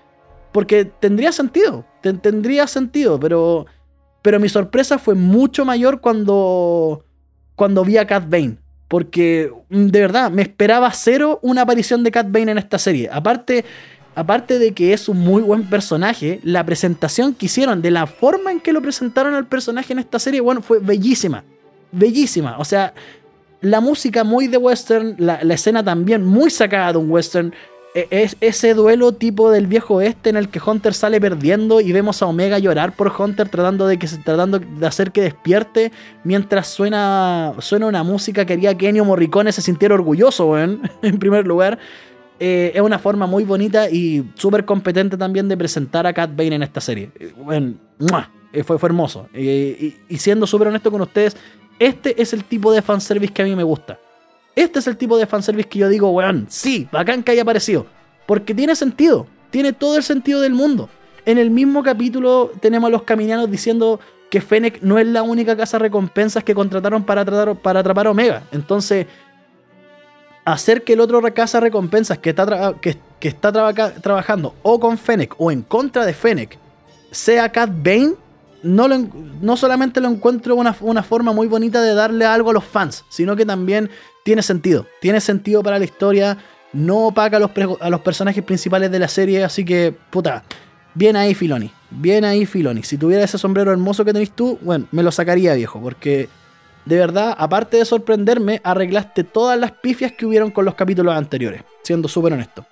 [0.51, 1.85] Porque tendría sentido.
[2.01, 3.65] tendría sentido, pero,
[4.21, 7.03] pero mi sorpresa fue mucho mayor cuando,
[7.55, 8.57] cuando vi a Cat Bane
[8.89, 13.07] porque mm, de verdad, me esperaba cero una aparición de Cat Bane en esta serie.
[13.09, 13.63] Aparte,
[14.15, 18.51] aparte de que es un muy buen personaje, la presentación que hicieron, de la forma
[18.51, 21.45] en que lo presentaron al personaje en esta serie, bueno, fue bellísima.
[21.91, 22.57] Bellísima.
[22.57, 22.93] O sea,
[23.61, 27.53] la música muy de western, la, la escena también muy sacada de un western.
[27.95, 31.91] E, es ese duelo tipo del viejo oeste en el que Hunter sale perdiendo y
[31.91, 35.91] vemos a Omega llorar por Hunter tratando de que tratando de hacer que despierte
[36.23, 40.79] mientras suena suena una música que haría que Ennio Morricone se sintiera orgulloso, en
[41.19, 41.79] primer lugar.
[42.41, 46.55] Eh, es una forma muy bonita y súper competente también de presentar a Cat Bane
[46.55, 47.11] en esta serie.
[47.35, 47.73] Bueno,
[48.53, 49.27] eh, fue, fue hermoso.
[49.35, 51.35] y, y siendo súper honesto con ustedes,
[51.79, 53.99] este es el tipo de fanservice que a mí me gusta.
[54.59, 57.85] Este es el tipo de fanservice que yo digo, weón, sí, bacán que haya aparecido.
[58.25, 60.89] Porque tiene sentido, tiene todo el sentido del mundo.
[61.25, 65.55] En el mismo capítulo tenemos a los caminianos diciendo que Fennec no es la única
[65.55, 67.23] casa recompensas que contrataron para,
[67.55, 68.43] para atrapar a Omega.
[68.51, 69.07] Entonces,
[70.43, 73.53] hacer que el otro casa recompensas que está, que, está
[74.01, 76.57] trabajando o con Fennec o en contra de Fennec
[77.11, 78.15] sea Cat Bane,
[78.61, 82.65] no, no solamente lo encuentro una, una forma muy bonita de darle algo a los
[82.65, 83.89] fans, sino que también
[84.29, 84.85] tiene sentido.
[85.01, 86.37] Tiene sentido para la historia.
[86.71, 87.39] No opaca a
[87.89, 89.43] los, personajes principales de la serie.
[89.43, 90.43] Así que, puta.
[90.93, 91.71] Bien ahí, Filoni.
[91.89, 92.83] Bien ahí, Filoni.
[92.83, 95.81] Si tuviera ese sombrero hermoso que tenés tú, bueno, me lo sacaría, viejo.
[95.81, 96.29] Porque,
[96.85, 101.63] de verdad, aparte de sorprenderme, arreglaste todas las pifias que hubieron con los capítulos anteriores.
[101.81, 102.63] Siendo súper honesto.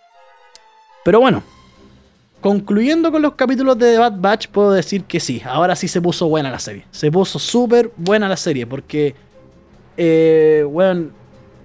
[1.04, 1.42] Pero bueno,
[2.40, 6.02] concluyendo con los capítulos de The Bad Batch, puedo decir que sí, ahora sí se
[6.02, 6.86] puso buena la serie.
[6.92, 9.16] Se puso súper buena la serie, porque,
[9.98, 11.18] eh, bueno,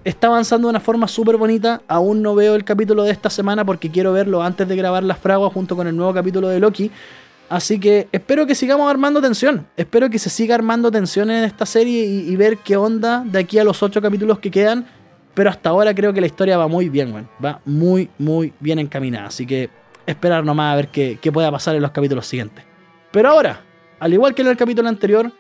[0.05, 1.83] está avanzando de una forma súper bonita.
[1.88, 5.19] Aún no veo el capítulo de esta semana porque quiero verlo antes de grabar las
[5.19, 6.91] fraguas junto con el nuevo capítulo de Loki.
[7.49, 9.67] Así que espero que sigamos armando tensión.
[9.77, 13.59] Espero que se siga armando tensión en esta serie y, ver qué onda de aquí
[13.59, 14.87] a los ocho capítulos que quedan.
[15.35, 17.29] Pero hasta ahora creo que la historia va muy bien, weón.
[17.45, 19.27] Va muy, muy bien encaminada.
[19.27, 19.71] Así que
[20.07, 22.65] esperar nomás a ver qué, qué pueda pasar en los capítulos siguientes.
[23.11, 23.61] Pero ahora,
[24.01, 25.31] al igual que en el capítulo anterior,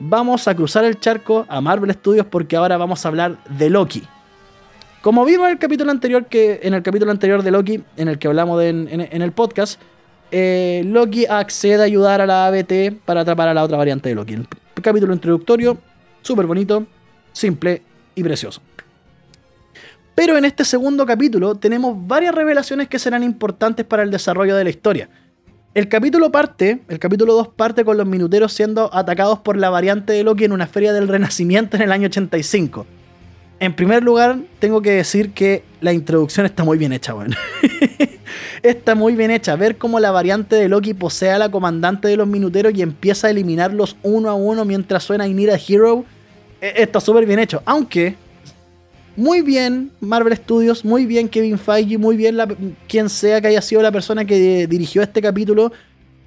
[0.00, 4.02] vamos a cruzar el charco a Marvel Studios porque ahora vamos a hablar de Loki.
[5.02, 8.18] Como vimos en el capítulo anterior, que, en el capítulo anterior de Loki, en el
[8.18, 9.80] que hablamos en, el podcast,
[10.30, 14.14] eh, Loki accede a ayudar a la ABT para atrapar a la otra variante de
[14.14, 14.34] Loki.
[14.34, 14.46] El
[14.82, 15.78] capítulo introductorio,
[16.22, 16.86] súper bonito,
[17.32, 17.82] simple
[18.14, 18.60] y precioso.
[20.14, 24.64] Pero en este segundo capítulo tenemos varias revelaciones que serán importantes para el desarrollo de
[24.64, 25.08] la historia.
[25.72, 30.12] El capítulo parte, el capítulo 2 parte con los minuteros siendo atacados por la variante
[30.12, 32.86] de Loki en una feria del Renacimiento en el año 85.
[33.60, 37.36] En primer lugar, tengo que decir que la introducción está muy bien hecha, weón.
[38.64, 39.54] está muy bien hecha.
[39.54, 43.28] Ver cómo la variante de Loki posee a la comandante de los minuteros y empieza
[43.28, 46.04] a eliminarlos uno a uno mientras suena I Need a Hero.
[46.60, 47.62] E, está súper bien hecho.
[47.64, 48.16] Aunque,
[49.16, 52.36] muy bien Marvel Studios, muy bien Kevin Feige, muy bien
[52.88, 55.72] quien sea que haya sido la persona que dirigió este capítulo.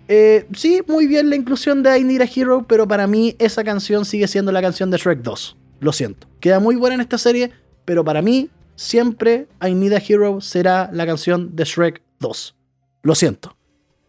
[0.07, 3.63] Eh, sí, muy bien la inclusión de I Need a Hero, pero para mí esa
[3.63, 5.57] canción sigue siendo la canción de Shrek 2.
[5.79, 6.27] Lo siento.
[6.39, 7.51] Queda muy buena en esta serie,
[7.85, 12.55] pero para mí siempre I Need a Hero será la canción de Shrek 2.
[13.03, 13.55] Lo siento.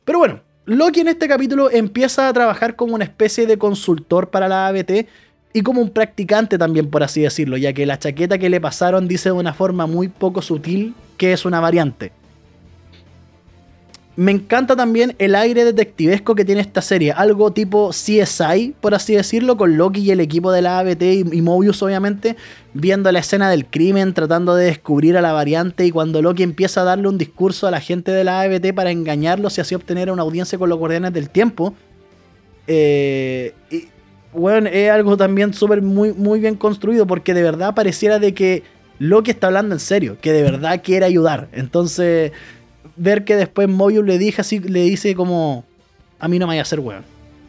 [0.04, 4.48] Pero bueno, Loki en este capítulo empieza a trabajar como una especie de consultor para
[4.48, 5.06] la ABT
[5.56, 9.06] y como un practicante también, por así decirlo, ya que la chaqueta que le pasaron
[9.06, 12.10] dice de una forma muy poco sutil que es una variante.
[14.16, 19.14] Me encanta también el aire detectivesco que tiene esta serie, algo tipo CSI, por así
[19.14, 22.36] decirlo, con Loki y el equipo de la ABT y, Mobius obviamente,
[22.74, 26.80] viendo la escena del crimen, tratando de descubrir a la variante y cuando Loki empieza
[26.80, 30.10] a darle un discurso a la gente de la ABT para engañarlos y así obtener
[30.10, 31.74] una audiencia con los guardianes del tiempo.
[32.66, 33.52] Eh,
[34.34, 38.62] bueno, es algo también súper muy, muy bien construido porque de verdad pareciera de que
[38.98, 41.48] Loki está hablando en serio, que de verdad quiere ayudar.
[41.52, 42.32] Entonces,
[42.96, 45.64] ver que después Mobius le, dije así, le dice como,
[46.18, 47.04] a mí no me vaya a hacer weón.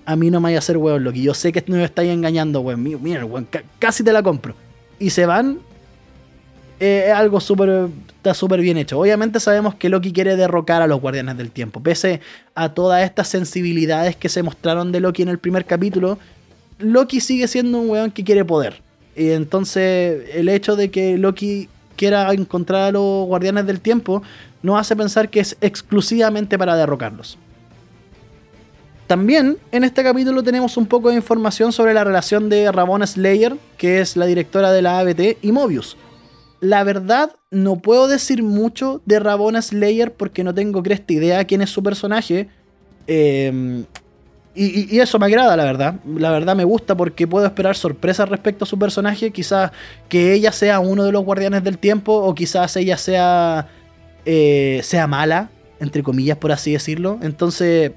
[0.05, 1.23] A mí no me vaya a hacer weón, Loki.
[1.23, 2.83] Yo sé que no me estáis engañando, weón.
[2.83, 3.47] Mira, weón,
[3.79, 4.55] casi te la compro.
[4.99, 5.59] Y se van.
[6.79, 7.89] Eh, es algo súper
[8.25, 8.99] está súper bien hecho.
[8.99, 11.81] Obviamente sabemos que Loki quiere derrocar a los Guardianes del Tiempo.
[11.81, 12.21] Pese
[12.55, 16.17] a todas estas sensibilidades que se mostraron de Loki en el primer capítulo,
[16.79, 18.81] Loki sigue siendo un weón que quiere poder.
[19.15, 24.21] Y entonces el hecho de que Loki quiera encontrar a los guardianes del tiempo
[24.61, 27.37] nos hace pensar que es exclusivamente para derrocarlos.
[29.07, 33.55] También en este capítulo tenemos un poco de información sobre la relación de Ramona Slayer,
[33.77, 35.95] que es la directora de la ABT, y Mobius.
[36.59, 41.61] La verdad, no puedo decir mucho de Rabona Slayer porque no tengo cresta idea quién
[41.61, 42.49] es su personaje.
[43.05, 43.83] Eh,
[44.55, 45.95] y, eso me agrada, la verdad.
[46.05, 49.31] La verdad me gusta porque puedo esperar sorpresas respecto a su personaje.
[49.31, 49.71] Quizás
[50.07, 53.67] que ella sea uno de los guardianes del tiempo o quizás ella sea,
[54.25, 57.19] eh, sea mala, entre comillas, por así decirlo.
[57.21, 57.91] Entonces,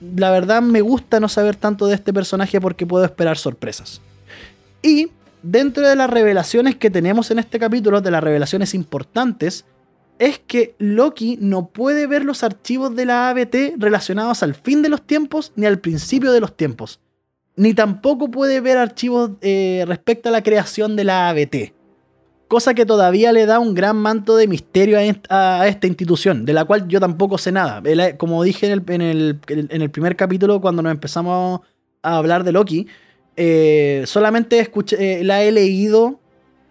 [0.00, 4.00] la verdad me gusta no saber tanto de este personaje porque puedo esperar sorpresas.
[4.82, 5.10] Y
[5.42, 9.66] dentro de las revelaciones que tenemos en este capítulo, de las revelaciones importantes,
[10.18, 14.88] es que Loki no puede ver los archivos de la ABT relacionados al fin de
[14.88, 17.00] los tiempos ni al principio de los tiempos.
[17.56, 21.72] Ni tampoco puede ver archivos eh, respecto a la creación de la ABT.
[22.46, 26.64] Cosa que todavía le da un gran manto de misterio a, esta institución, de la
[26.64, 27.82] cual yo tampoco sé nada.
[28.16, 31.60] Como dije en el, primer capítulo, cuando nos empezamos
[32.02, 32.86] a hablar de Loki,
[33.36, 36.20] eh, solamente escuché, eh, la he leído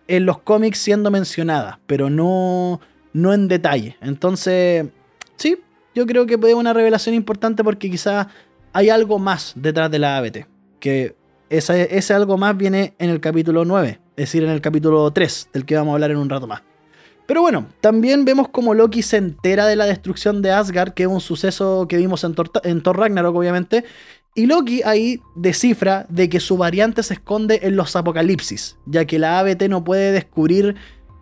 [0.07, 2.79] en los cómics siendo mencionada, pero no,
[3.17, 3.97] no en detalle.
[3.99, 4.87] Entonces,
[5.35, 5.57] sí,
[5.95, 8.27] yo creo que puede ser una revelación importante porque quizás
[8.73, 10.45] hay algo más detrás de la ABT.
[10.79, 11.15] Que
[11.49, 15.49] ese, ese algo más viene en el capítulo 9, es decir, en el capítulo 3,
[15.51, 16.61] del que vamos a hablar en un rato más.
[17.25, 21.09] Pero bueno, también vemos como Loki se entera de la destrucción de Asgard, que es
[21.09, 23.83] un suceso que vimos en Thor, en Thor Ragnarok, obviamente.
[24.35, 29.17] Y Loki ahí descifra de que su variante se esconde en los apocalipsis, ya que
[29.17, 30.75] la ABT no puede descubrir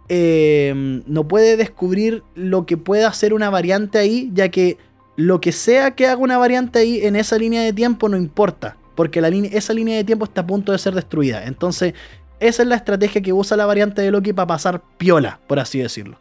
[0.07, 4.77] Em, no puede descubrir lo que pueda hacer una variante ahí, ya que
[5.15, 8.77] lo que sea que haga una variante ahí en esa línea de tiempo no importa,
[8.95, 9.19] porque
[9.51, 11.45] esa línea de tiempo está a punto de ser destruida.
[11.45, 11.93] Entonces,
[12.39, 15.79] esa es la estrategia que usa la variante de Loki para pasar piola, por así
[15.79, 16.19] decirlo.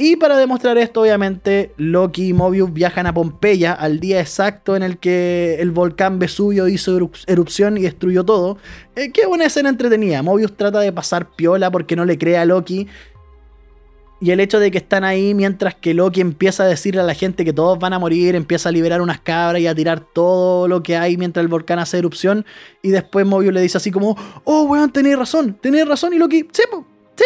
[0.00, 4.84] Y para demostrar esto, obviamente, Loki y Mobius viajan a Pompeya al día exacto en
[4.84, 6.96] el que el volcán Vesubio hizo
[7.26, 8.58] erupción y destruyó todo.
[8.94, 10.22] Eh, qué buena escena entretenida.
[10.22, 12.86] Mobius trata de pasar piola porque no le cree a Loki.
[14.20, 17.14] Y el hecho de que están ahí mientras que Loki empieza a decirle a la
[17.14, 20.68] gente que todos van a morir, empieza a liberar unas cabras y a tirar todo
[20.68, 22.46] lo que hay mientras el volcán hace erupción.
[22.82, 26.12] Y después Mobius le dice así como, oh, weón, tenés razón, tenés razón.
[26.14, 26.62] Y Loki, sí,
[27.16, 27.24] sí,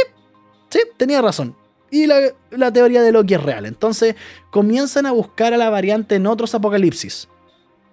[0.70, 1.61] sí, tenía razón
[1.92, 3.66] y la, teoría de Loki es real.
[3.66, 4.16] Entonces
[4.50, 7.28] comienzan a buscar a la variante en otros apocalipsis.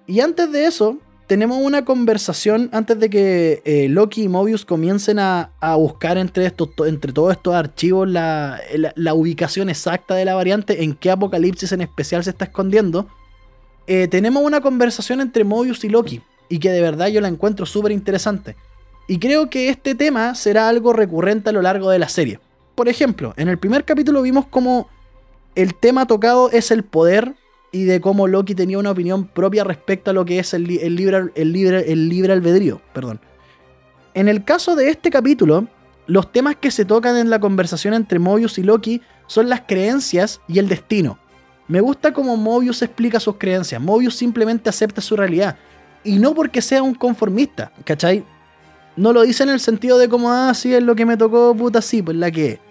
[0.07, 0.97] Y antes de eso,
[1.27, 6.69] tenemos una conversación, antes de que eh, Loki y Mobius comiencen a, buscar entre, estos,
[6.87, 8.61] entre todos estos archivos la,
[9.13, 13.09] ubicación exacta de la variante, en qué apocalipsis en especial se está escondiendo.
[13.85, 17.65] Eh, tenemos una conversación entre Mobius y Loki, y que de verdad yo la encuentro
[17.65, 18.55] súper interesante.
[19.09, 22.39] Y creo que este tema será algo recurrente a lo largo de la serie
[22.79, 24.87] por ejemplo, en el primer capítulo vimos como
[25.53, 27.35] el tema tocado es el poder
[27.73, 31.25] y de cómo Loki tenía una opinión propia respecto a lo que es el, libre,
[31.35, 32.79] el, libre, el libre albedrío.
[32.93, 33.19] Perdón.
[34.13, 35.67] En el caso de este capítulo,
[36.07, 40.39] los temas que se tocan en la conversación entre Mobius y Loki son las creencias
[40.47, 41.19] y el destino.
[41.67, 43.81] Me gusta cómo Mobius explica sus creencias.
[43.81, 45.57] Mobius simplemente acepta su realidad.
[46.05, 48.23] Y no porque sea un conformista, ¿cachai?
[48.95, 51.53] No lo dice en el sentido de como, ah, sí, es lo que me tocó,
[51.53, 52.68] puta, sí, pues la que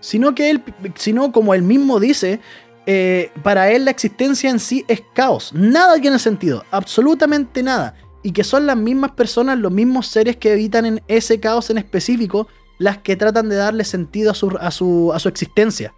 [0.00, 0.62] sino que él,
[0.94, 2.40] sino como él mismo dice,
[2.86, 5.52] eh, para él la existencia en sí es caos.
[5.52, 7.94] Nada tiene sentido, absolutamente nada.
[8.22, 11.78] Y que son las mismas personas, los mismos seres que habitan en ese caos en
[11.78, 15.92] específico, las que tratan de darle sentido a su, a su, a su existencia.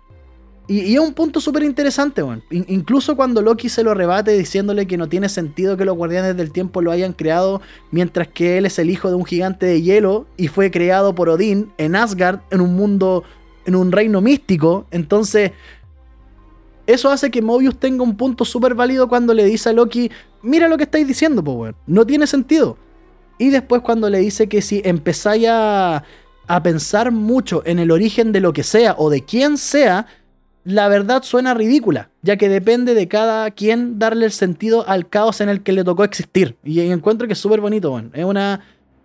[0.71, 5.09] Y, es un punto súper interesante, incluso cuando Loki se lo rebate diciéndole que no
[5.09, 8.89] tiene sentido que los guardianes del tiempo lo hayan creado, mientras que él es el
[8.89, 12.77] hijo de un gigante de hielo y fue creado por Odín en Asgard, en un
[12.77, 13.25] mundo
[13.65, 14.87] en un reino místico.
[14.91, 15.53] Entonces,
[16.87, 20.11] eso hace que Mobius tenga un punto súper válido cuando le dice a Loki,
[20.43, 22.77] mira lo que estáis diciendo, Power, no tiene sentido.
[23.39, 26.05] Y después cuando le dice que si empezáis a,
[26.47, 30.07] a pensar mucho en el origen de lo que sea o de quién sea,
[30.65, 35.41] la verdad suena ridícula, ya que depende de cada quien darle el sentido al caos
[35.41, 36.57] en el que le tocó existir.
[36.65, 38.11] Y encuentro que es súper bonito, bueno.
[38.13, 38.61] es una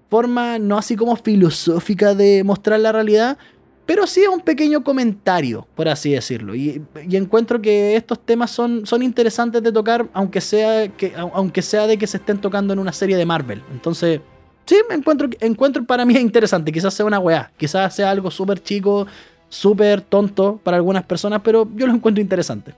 [0.09, 3.37] forma no así como filosófica de mostrar la realidad,
[3.85, 6.55] pero sí es un pequeño comentario, por así decirlo.
[6.55, 6.81] Y,
[7.11, 11.97] encuentro que estos temas son, son interesantes de tocar, aunque sea, que, aunque sea de
[11.97, 13.61] que se estén tocando en una serie de Marvel.
[13.71, 14.21] Entonces,
[14.65, 16.71] sí, encuentro, encuentro para mí es interesante.
[16.71, 19.05] Quizás sea una weá, quizás sea algo súper chico,
[19.49, 22.73] súper tonto para algunas personas, pero yo lo encuentro interesante.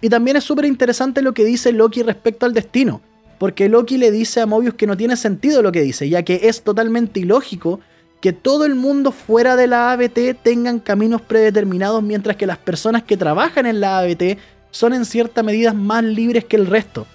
[0.00, 3.00] Y también es súper interesante lo que dice Loki respecto al destino.
[3.38, 6.40] Porque Loki le dice a Mobius que no tiene sentido lo que dice, ya que
[6.44, 7.78] es totalmente ilógico
[8.20, 13.02] que todo el mundo fuera de la ABT tengan caminos predeterminados, mientras que las personas
[13.04, 14.38] que trabajan en la ABT
[14.70, 17.06] son en cierta medida más libres que el resto.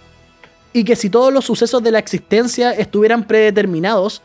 [0.71, 4.21] Y que si todos los sucesos de la existencia estuvieran predeterminados,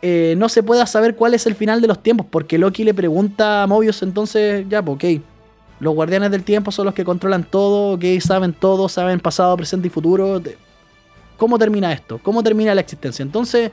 [0.00, 2.92] eh, no se pueda saber cuál es el final de los tiempos, porque Loki le
[2.92, 5.22] pregunta a Mobius entonces, ya, pues ok,
[5.78, 9.88] los guardianes del tiempo son los que controlan todo, ok, saben todo, saben pasado, presente
[9.88, 10.42] y futuro.
[11.36, 12.18] ¿Cómo termina esto?
[12.22, 13.22] ¿Cómo termina la existencia?
[13.22, 13.70] Entonces,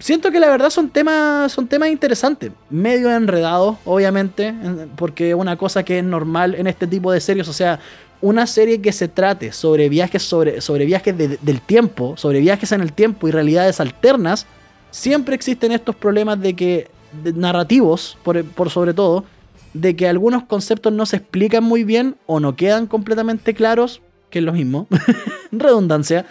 [0.00, 4.52] siento que la verdad son temas, son temas interesantes, medio enredados, obviamente,
[4.96, 7.78] porque una cosa que es normal en este tipo de series, o sea,
[8.20, 12.80] una serie que se trate sobre viajes, sobre, sobre viajes del tiempo, sobre viajes en
[12.80, 14.46] el tiempo y realidades alternas,
[14.90, 16.90] siempre existen estos problemas de que,
[17.34, 19.24] narrativos, por, por sobre todo,
[19.72, 24.40] de que algunos conceptos no se explican muy bien o no quedan completamente claros, que
[24.40, 24.86] es lo mismo,
[25.52, 26.26] redundancia,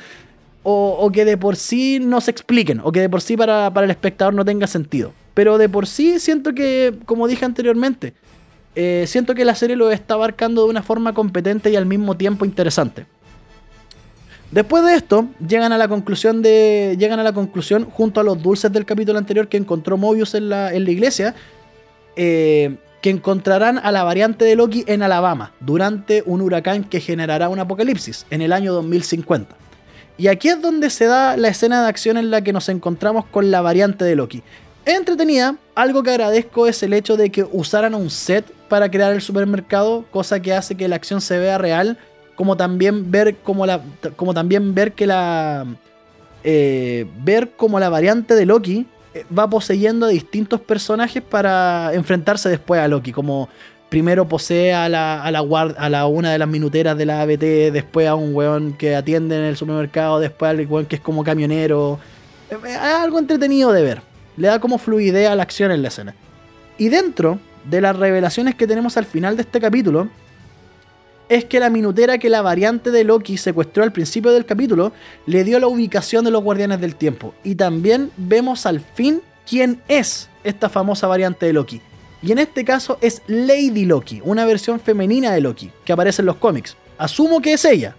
[0.71, 3.91] o, que de por sí no se expliquen, o que de por sí para, el
[3.91, 5.13] espectador no tenga sentido.
[5.33, 8.13] Pero de por sí siento que, como dije anteriormente,
[8.75, 12.15] eh, siento que la serie lo está abarcando de una forma competente y al mismo
[12.15, 13.05] tiempo interesante.
[14.51, 16.95] Después de esto, llegan a la conclusión de.
[16.97, 20.49] Llegan a la conclusión, junto a los dulces del capítulo anterior que encontró Mobius en
[20.49, 21.35] la, en la iglesia.
[22.15, 27.47] Eh, que encontrarán a la variante de Loki en Alabama durante un huracán que generará
[27.47, 29.55] un apocalipsis en el año 2050.
[30.19, 33.23] Y aquí es donde se da la escena de acción en la que nos encontramos
[33.25, 34.43] con la variante de Loki.
[34.85, 39.21] Entretenida, algo que agradezco es el hecho de que usaran un set para crear el
[39.21, 41.97] supermercado, cosa que hace que la acción se vea real,
[42.35, 43.81] como también ver como la,
[44.17, 45.65] como también ver que la,
[46.43, 52.49] eh, ver como la variante de Loki eh, va poseyendo a distintos personajes para enfrentarse
[52.49, 53.47] después a Loki, como
[53.89, 57.73] primero posee a la, a la, a la una de las minuteras de la ABT,
[57.73, 61.23] después a un weón que atiende en el supermercado, después al weón que es como
[61.23, 61.99] camionero.
[62.49, 64.01] Es algo entretenido de ver.
[64.37, 66.15] Le da como fluidez a la acción en la escena.
[66.77, 70.07] Y dentro de las revelaciones que tenemos al final de este capítulo
[71.27, 74.93] es que la minutera que la variante de Loki secuestró al principio del capítulo
[75.27, 77.35] le dio la ubicación de los guardianes del tiempo.
[77.43, 81.81] Y también vemos al fin quién es esta famosa variante de Loki.
[82.21, 86.25] Y en este caso es Lady Loki, una versión femenina de Loki, que aparece en
[86.25, 86.75] los cómics.
[86.97, 87.95] Asumo que es ella.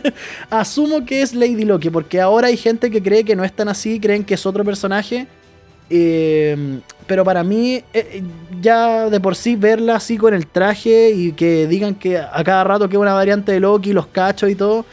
[0.50, 3.68] Asumo que es Lady Loki, porque ahora hay gente que cree que no es tan
[3.68, 5.26] así, creen que es otro personaje.
[5.90, 8.22] Eh, pero para mí, eh,
[8.60, 12.62] ya de por sí verla así con el traje y que digan que a cada
[12.62, 14.86] rato que es una variante de Loki, los cachos y todo,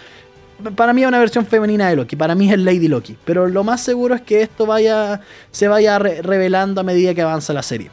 [0.75, 3.15] para mí es una versión femenina de Loki, para mí es Lady Loki.
[3.25, 5.21] Pero lo más seguro es que esto vaya,
[5.51, 7.91] se vaya revelando a medida que avanza la serie.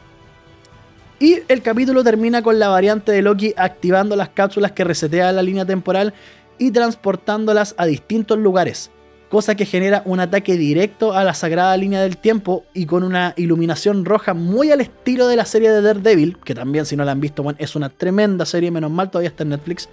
[1.19, 5.43] Y el capítulo termina con la variante de Loki activando las cápsulas que resetean la
[5.43, 6.13] línea temporal
[6.57, 8.91] y transportándolas a distintos lugares
[9.29, 13.33] cosa que genera un ataque directo a la sagrada línea del tiempo y con una
[13.37, 17.11] iluminación roja muy al estilo de la serie de Daredevil, que también si no la
[17.11, 19.87] han visto, es una tremenda serie, menos mal todavía está en Netflix.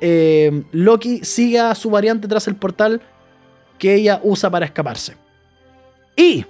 [0.00, 3.02] Eh, Loki sigue a su variante tras el portal
[3.78, 5.16] que ella usa para escaparse.
[6.16, 6.46] Y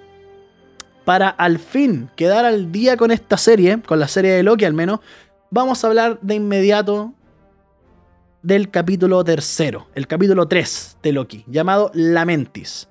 [1.06, 4.74] para al fin quedar al día con esta serie, con la serie de Loki al
[4.74, 5.00] menos,
[5.50, 7.14] vamos a hablar de inmediato
[8.42, 12.88] del capítulo tercero, el capítulo 3 de Loki, llamado Lamentis.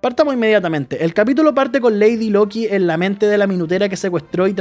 [0.00, 1.04] Partamos inmediatamente.
[1.04, 4.54] El capítulo parte con Lady Loki en la mente de la minutera que secuestró y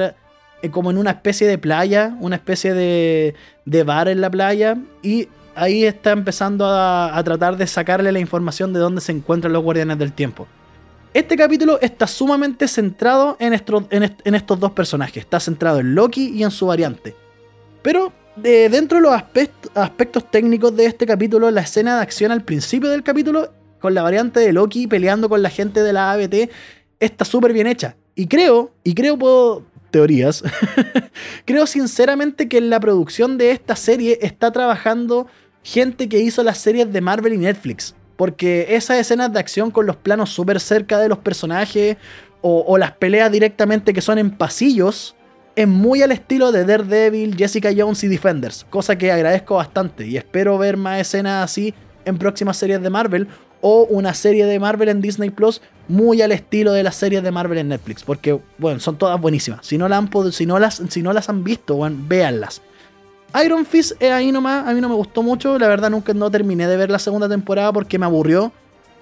[0.61, 4.77] eh, como en una especie de playa, una especie de, de bar en la playa,
[5.03, 9.61] y ahí está empezando a, tratar de sacarle la información de dónde se encuentran los
[9.61, 10.47] guardianes del tiempo.
[11.13, 15.17] Este capítulo está sumamente centrado en, estos dos personajes.
[15.17, 17.15] Está centrado en Loki y en su variante.
[17.83, 19.13] Pero dentro de los
[19.75, 24.01] aspectos técnicos de este capítulo, la escena de acción al principio del capítulo, con la
[24.01, 26.49] variante de Loki peleando con la gente de la ABT,
[26.99, 27.95] está súper bien hecha.
[28.15, 30.43] Y creo, y creo puedo, teorías,
[31.45, 35.27] creo sinceramente que en la producción de esta serie está trabajando
[35.61, 37.93] gente que hizo las series de Marvel y Netflix.
[38.23, 41.97] Porque esas escenas de acción con los planos súper cerca de los personajes,
[42.39, 45.13] o, las peleas directamente que son en pasillos,
[45.57, 50.15] es muy al estilo de Daredevil, Jessica Jones y Defenders, cosa que agradezco bastante y
[50.15, 51.73] espero ver más escenas así
[52.05, 53.27] en próximas series de Marvel
[53.59, 57.31] o una serie de Marvel en Disney Plus muy al estilo de las series de
[57.31, 59.67] Marvel en Netflix, porque bueno, son todas buenísimas.
[59.67, 62.61] Si no, han, si no, las, si no las han visto, bueno, véanlas.
[63.43, 66.29] Iron Fist es ahí nomás, a mí no me gustó mucho, la verdad nunca no
[66.29, 68.51] terminé de ver la segunda temporada porque me aburrió,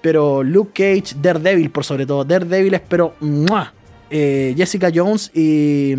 [0.00, 3.14] pero Luke Cage, Daredevil por sobre todo, Daredevil espero,
[4.10, 5.94] eh, Jessica Jones y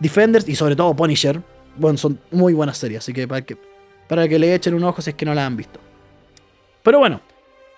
[0.00, 1.40] Defenders y sobre todo Punisher,
[1.76, 3.56] bueno, son muy buenas series, así que para que,
[4.08, 5.78] para que le echen un ojo si es que no la han visto.
[6.82, 7.20] Pero bueno,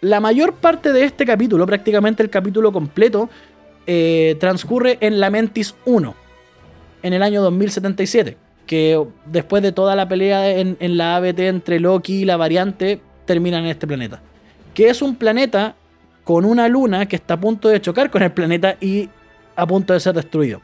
[0.01, 3.29] la mayor parte de este capítulo, prácticamente el capítulo completo,
[3.87, 6.15] eh, transcurre en Lamentis 1,
[7.03, 12.23] en el año 2077, que después de toda la pelea en, la ABT entre Loki
[12.23, 14.21] y la variante, terminan en este planeta.
[14.75, 15.75] Que es un planeta
[16.25, 19.09] con una luna que está a punto de chocar con el planeta y
[19.57, 20.61] a punto de ser destruido.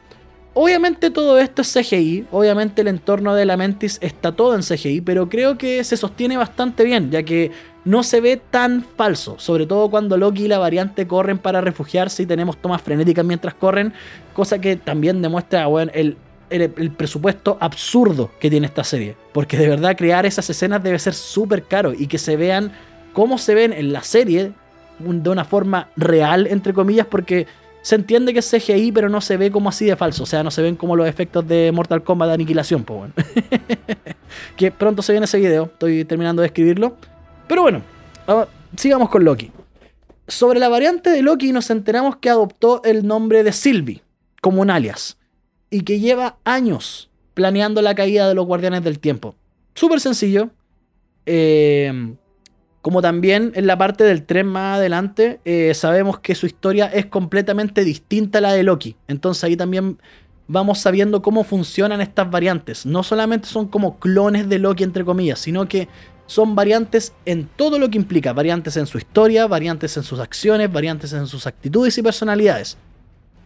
[0.53, 5.01] Obviamente todo esto es CGI, obviamente el entorno de la Mentis está todo en CGI,
[5.01, 7.51] pero creo que se sostiene bastante bien, ya que
[7.85, 12.23] no se ve tan falso, sobre todo cuando Loki y la variante corren para refugiarse
[12.23, 13.93] y tenemos tomas frenéticas mientras corren,
[14.33, 16.17] cosa que también demuestra el,
[16.49, 21.13] el, presupuesto absurdo que tiene esta serie, porque de verdad crear esas escenas debe ser
[21.13, 22.71] súper caro y que se vean
[23.13, 24.51] como se ven en la serie
[24.99, 27.47] de una forma real, entre comillas, porque
[27.81, 30.23] se entiende que es CGI, pero no se ve como así de falso.
[30.23, 33.11] O sea, no se ven como los efectos de Mortal Kombat de aniquilación, pues
[34.57, 36.97] que pronto se viene ese video, estoy terminando de escribirlo.
[37.47, 37.81] Pero bueno,
[38.75, 39.51] sigamos con Loki.
[40.27, 44.03] Sobre la variante de Loki nos enteramos que adoptó el nombre de Sylvie
[44.41, 45.18] como un alias
[45.69, 49.35] y que lleva años planeando la caída de los Guardianes del Tiempo.
[49.73, 50.49] Súper sencillo.
[51.25, 52.15] Eh,
[52.81, 57.05] como también en la parte del tren más adelante, eh, sabemos que su historia es
[57.05, 58.95] completamente distinta a la de Loki.
[59.07, 59.99] Entonces ahí también
[60.47, 62.85] vamos sabiendo cómo funcionan estas variantes.
[62.85, 65.89] No solamente son como clones de Loki, entre comillas, sino que
[66.25, 68.33] son variantes en todo lo que implica.
[68.33, 72.77] Variantes en su historia, variantes en sus acciones, variantes en sus actitudes y personalidades.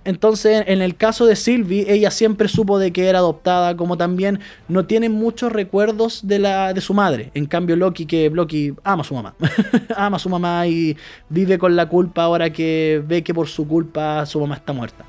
[0.05, 4.39] Entonces, en el caso de Sylvie, ella siempre supo de que era adoptada, como también
[4.67, 7.31] no tiene muchos recuerdos de, la, de su madre.
[7.33, 9.33] En cambio, Loki, que Loki ama a su mamá.
[9.95, 10.97] ama a su mamá y
[11.29, 15.05] vive con la culpa ahora que ve que por su culpa su mamá está muerta.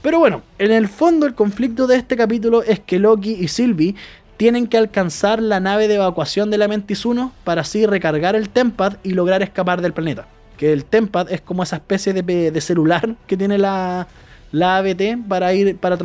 [0.00, 3.96] Pero bueno, en el fondo el conflicto de este capítulo es que Loki y Sylvie
[4.36, 8.50] tienen que alcanzar la nave de evacuación de la Mentis 1 para así recargar el
[8.50, 10.28] Tempad y lograr escapar del planeta.
[10.56, 14.06] Que el Tempad es como esa especie de, de celular que tiene la,
[14.52, 15.96] la ABT, para ir para,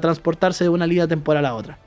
[0.00, 1.78] transportarse de una línea temporal a otra.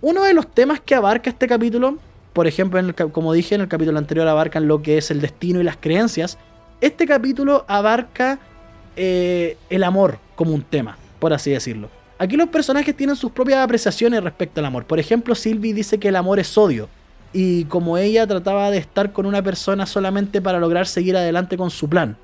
[0.00, 1.98] Uno de los temas que abarca este capítulo,
[2.32, 2.80] por ejemplo,
[3.12, 6.38] como dije en el capítulo anterior, abarcan lo que es el destino y las creencias.
[6.80, 8.38] Este capítulo abarca
[8.96, 11.88] eh, el amor como un tema, por así decirlo.
[12.18, 14.84] Aquí los personajes tienen sus propias apreciaciones respecto al amor.
[14.84, 16.88] Por ejemplo, Sylvie dice que el amor es odio.
[17.32, 21.70] Y como ella trataba de estar con una persona solamente para lograr seguir adelante con
[21.70, 22.16] su plan.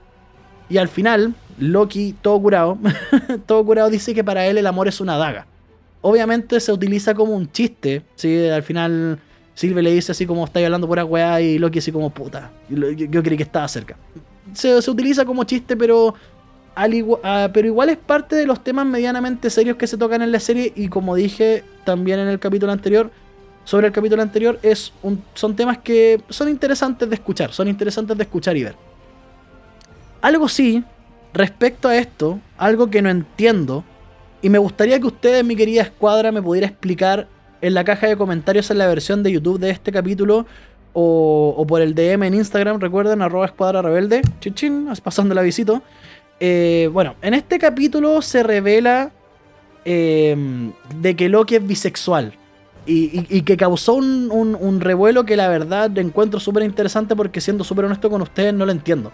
[0.68, 2.78] Y al final, Loki, todo curado,
[3.46, 5.46] todo curado, dice que para él el amor es una daga.
[6.00, 8.46] Obviamente se utiliza como un chiste, ¿sí?
[8.48, 9.18] Al final
[9.54, 12.50] Sylvie le dice así como estáis hablando por weá y Loki así como puta.
[12.68, 13.96] Yo, creí que estaba cerca.
[14.52, 16.14] Se, se utiliza como chiste, pero
[16.76, 20.40] Ah, pero igual es parte de los temas medianamente serios que se tocan en la
[20.40, 23.10] serie y como dije también en el capítulo anterior,
[23.64, 24.92] sobre el capítulo anterior, es
[25.34, 28.74] son temas que son interesantes de escuchar, son interesantes de escuchar y ver.
[30.24, 30.82] Algo sí,
[31.34, 33.84] respecto a esto, algo que no entiendo,
[34.40, 37.28] y me gustaría que ustedes, mi querida escuadra, me pudiera explicar
[37.60, 40.46] en la caja de comentarios en la versión de YouTube de este capítulo,
[40.94, 45.82] o, por el DM en Instagram, recuerden, arroba escuadra rebelde, chichín, pasando la visita.
[46.40, 49.12] Eh, bueno, en este capítulo se revela
[49.84, 50.72] eh,
[51.02, 52.32] de que Loki es bisexual.
[52.86, 58.08] Y, que causó un, revuelo que la verdad encuentro súper interesante porque siendo súper honesto
[58.08, 59.12] con ustedes no lo entiendo.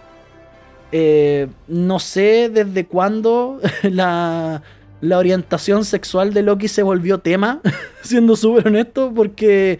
[0.91, 4.61] Eh, no sé desde cuándo la,
[4.99, 7.61] la, orientación sexual de Loki se volvió tema,
[8.01, 9.79] siendo súper honesto, porque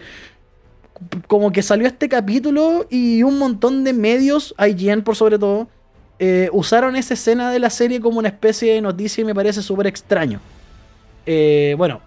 [1.26, 5.68] como que salió este capítulo y un montón de medios, IGN por sobre todo,
[6.18, 9.62] eh, usaron esa escena de la serie como una especie de noticia y me parece
[9.62, 10.40] súper extraño.
[11.26, 12.00] Eh, bueno,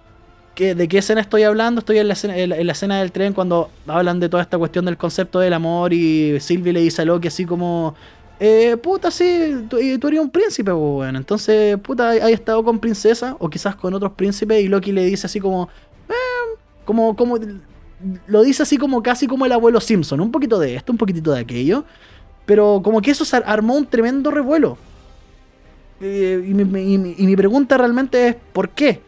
[0.55, 1.79] ¿de qué escena estoy hablando?
[1.79, 5.53] Estoy en la, escena, del tren cuando hablan de toda esta cuestión del concepto del
[5.53, 7.95] amor y Sylvie le dice a Loki así como...
[8.39, 11.17] Eh, puta, sí, tú, eres un príncipe, bueno.
[11.17, 15.27] Entonces, puta, hay estado con princesa o quizás con otros príncipes y Loki le dice
[15.27, 15.69] así como...
[16.09, 17.37] Eh, como, como...
[18.27, 20.19] Lo dice así como casi como el abuelo Simpson.
[20.19, 21.85] Un poquito de esto, un poquitito de aquello.
[22.45, 24.77] Pero como que eso armó un tremendo revuelo.
[26.01, 29.01] Eh, y, mi, pregunta realmente es, ¿por qué?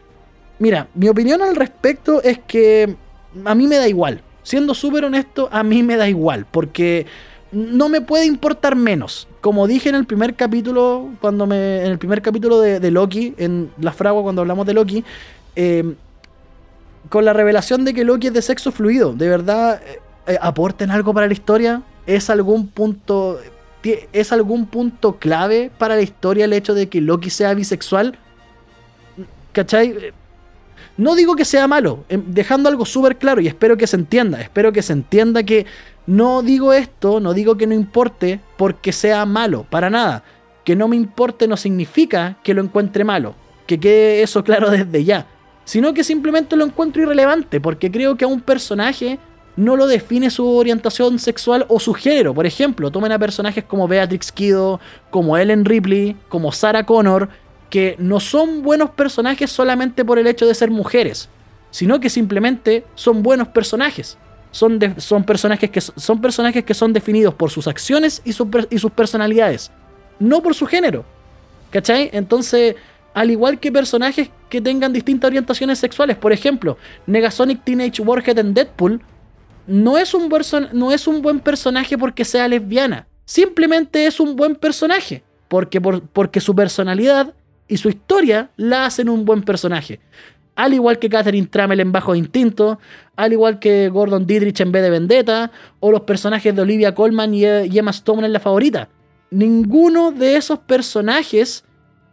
[0.58, 2.96] Mira, mi opinión al respecto es que
[3.44, 4.22] a mí me da igual.
[4.42, 6.46] Siendo súper honesto, a mí me da igual.
[6.50, 7.06] Porque
[7.52, 9.28] no me puede importar menos.
[9.40, 11.84] Como dije en el primer capítulo, cuando me.
[11.84, 15.04] En el primer capítulo de, Loki, en La Fragua, cuando hablamos de Loki.
[15.56, 15.94] Eh,
[17.08, 19.12] con la revelación de que Loki es de sexo fluido.
[19.14, 19.80] De verdad,
[20.26, 23.38] eh, aporten algo para la historia es algún punto
[24.12, 28.18] es algún punto clave para la historia el hecho de que Loki sea bisexual.
[29.52, 30.12] ¿Cachai?
[30.96, 34.40] No digo que sea malo, em, dejando algo súper claro y espero que se entienda,
[34.40, 35.64] espero que se entienda que
[36.08, 40.24] no digo esto, no digo que no importe porque sea malo, para nada.
[40.64, 43.34] Que no me importe no significa que lo encuentre malo,
[43.66, 45.26] que quede eso claro desde ya,
[45.66, 49.18] sino que simplemente lo encuentro irrelevante porque creo que a un personaje
[49.56, 52.32] no lo define su orientación sexual o su género.
[52.32, 54.80] Por ejemplo, tomen a personajes como Beatrix Kido,
[55.10, 57.28] como Ellen Ripley, como Sarah Connor,
[57.68, 61.28] que no son buenos personajes solamente por el hecho de ser mujeres,
[61.70, 64.16] sino que simplemente son buenos personajes.
[64.50, 68.92] Son, son, personajes, que, son personajes que son definidos por sus acciones y, y sus
[68.92, 69.70] personalidades,
[70.18, 71.04] no por su género.
[71.70, 72.08] ¿Cachai?
[72.12, 72.76] Entonces,
[73.12, 78.54] al igual que personajes que tengan distintas orientaciones sexuales, por ejemplo, Negasonic Teenage Warhead en
[78.54, 79.02] Deadpool
[79.66, 80.30] no es, un
[80.72, 83.06] no es un buen personaje porque sea lesbiana.
[83.26, 85.22] Simplemente es un buen personaje.
[85.48, 87.34] Porque, porque su personalidad
[87.68, 90.00] y su historia la hacen un buen personaje.
[90.58, 92.80] Al igual que Catherine Trammell en Bajo Instinto,
[93.14, 97.32] al igual que Gordon Dietrich en B de Vendetta, o los personajes de Olivia Colman
[97.32, 98.88] y Emma Stone en La Favorita.
[99.30, 101.64] Ninguno de esos personajes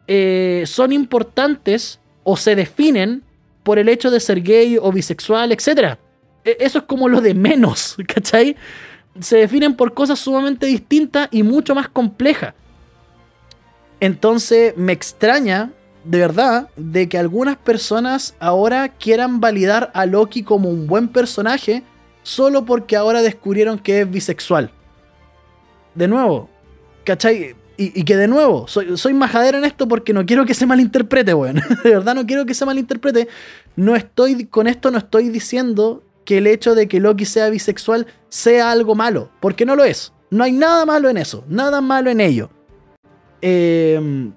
[0.06, 3.24] eh, son importantes o se definen
[3.64, 5.98] por el hecho de ser gay o bisexual, etc.
[6.44, 8.56] E, eso es como lo de menos, ¿cachai?
[9.20, 12.54] Se definen por cosas sumamente distintas y mucho más complejas.
[14.00, 15.72] Entonces me extraña,
[16.06, 21.84] de verdad, de que algunas personas ahora quieran validar a Loki como un buen personaje
[22.24, 24.72] solo porque ahora descubrieron que es bisexual.
[25.96, 26.50] De nuevo,
[27.04, 27.56] ¿cachai?
[27.78, 31.34] Y, que de nuevo, soy, soy majadero en esto porque no quiero que se malinterprete,
[31.34, 31.56] weón.
[31.84, 33.28] de verdad no quiero que se malinterprete.
[33.76, 38.08] No estoy, con esto no estoy diciendo que el hecho de que Loki sea bisexual
[38.30, 40.14] sea algo malo, porque no lo es.
[40.30, 42.50] No hay nada malo en eso, nada malo en ello.
[43.42, 44.34] Em,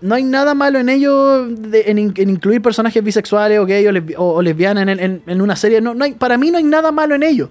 [0.00, 5.40] no hay nada malo en ello, en, incluir personajes bisexuales o gays o, lesbianas en,
[5.40, 5.80] una serie.
[5.80, 7.50] No, hay, para mí no hay nada malo en ello.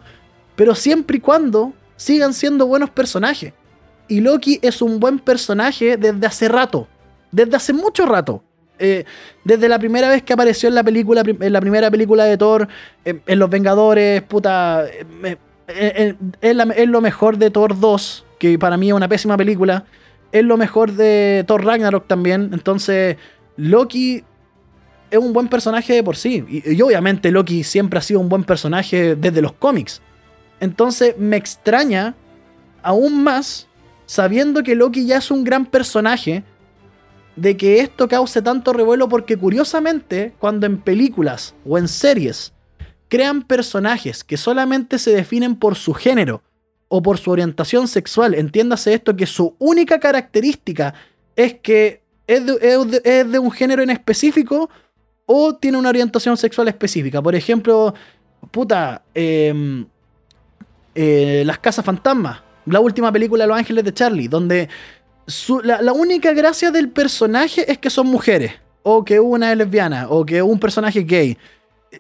[0.56, 3.54] Pero siempre y cuando sigan siendo buenos personajes.
[4.08, 6.88] Y Loki es un buen personaje desde hace rato.
[7.32, 8.44] Desde hace mucho rato.
[8.80, 9.04] Eh,
[9.44, 12.68] desde la primera vez que apareció en la película, en la primera película de Thor,
[13.06, 14.86] en Los Vengadores, puta.
[15.68, 16.16] es,
[16.88, 19.86] lo mejor de Thor 2, que para mí es una pésima película.
[20.32, 22.52] Es lo mejor de Thor Ragnarok también.
[22.54, 23.18] Entonces,
[23.58, 24.24] Loki
[25.10, 26.46] es un buen personaje de por sí.
[26.48, 30.02] y obviamente Loki siempre ha sido un buen personaje desde los cómics.
[30.60, 32.16] Entonces me extraña
[32.84, 33.68] aún más,
[34.06, 36.44] sabiendo que Loki ya es un gran personaje,
[37.36, 42.54] de que esto cause tanto revuelo porque curiosamente, cuando en películas o en series
[43.08, 46.44] crean personajes que solamente se definen por su género
[46.90, 50.94] o por su orientación sexual, entiéndase esto que su única característica
[51.36, 54.70] es que es de, un género en específico
[55.26, 57.22] o tiene una orientación sexual específica.
[57.22, 57.94] Por ejemplo,
[58.52, 59.86] puta, eh,
[60.94, 64.70] eh, Las Casas Fantasmas, la última película de Los Ángeles de Charlie, donde
[65.64, 70.26] la, única gracia del personaje es que son mujeres, o que una es lesbiana, o
[70.26, 71.38] que un personaje gay.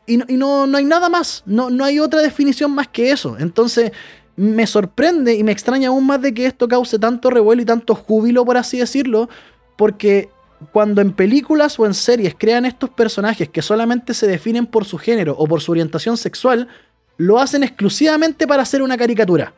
[0.06, 3.38] Y, no, no, hay nada más, no, no hay otra definición más que eso.
[3.40, 3.92] Entonces
[4.40, 7.94] me sorprende y me extraña aún más de que esto cause tanto revuelo y tanto
[7.94, 9.28] júbilo, por así decirlo,
[9.76, 10.30] porque
[10.72, 14.98] cuando en películas o en series crean estos personajes que solamente se definen por su
[14.98, 16.70] género o por su orientación sexual,
[17.18, 19.54] lo hacen exclusivamente para hacer una caricatura.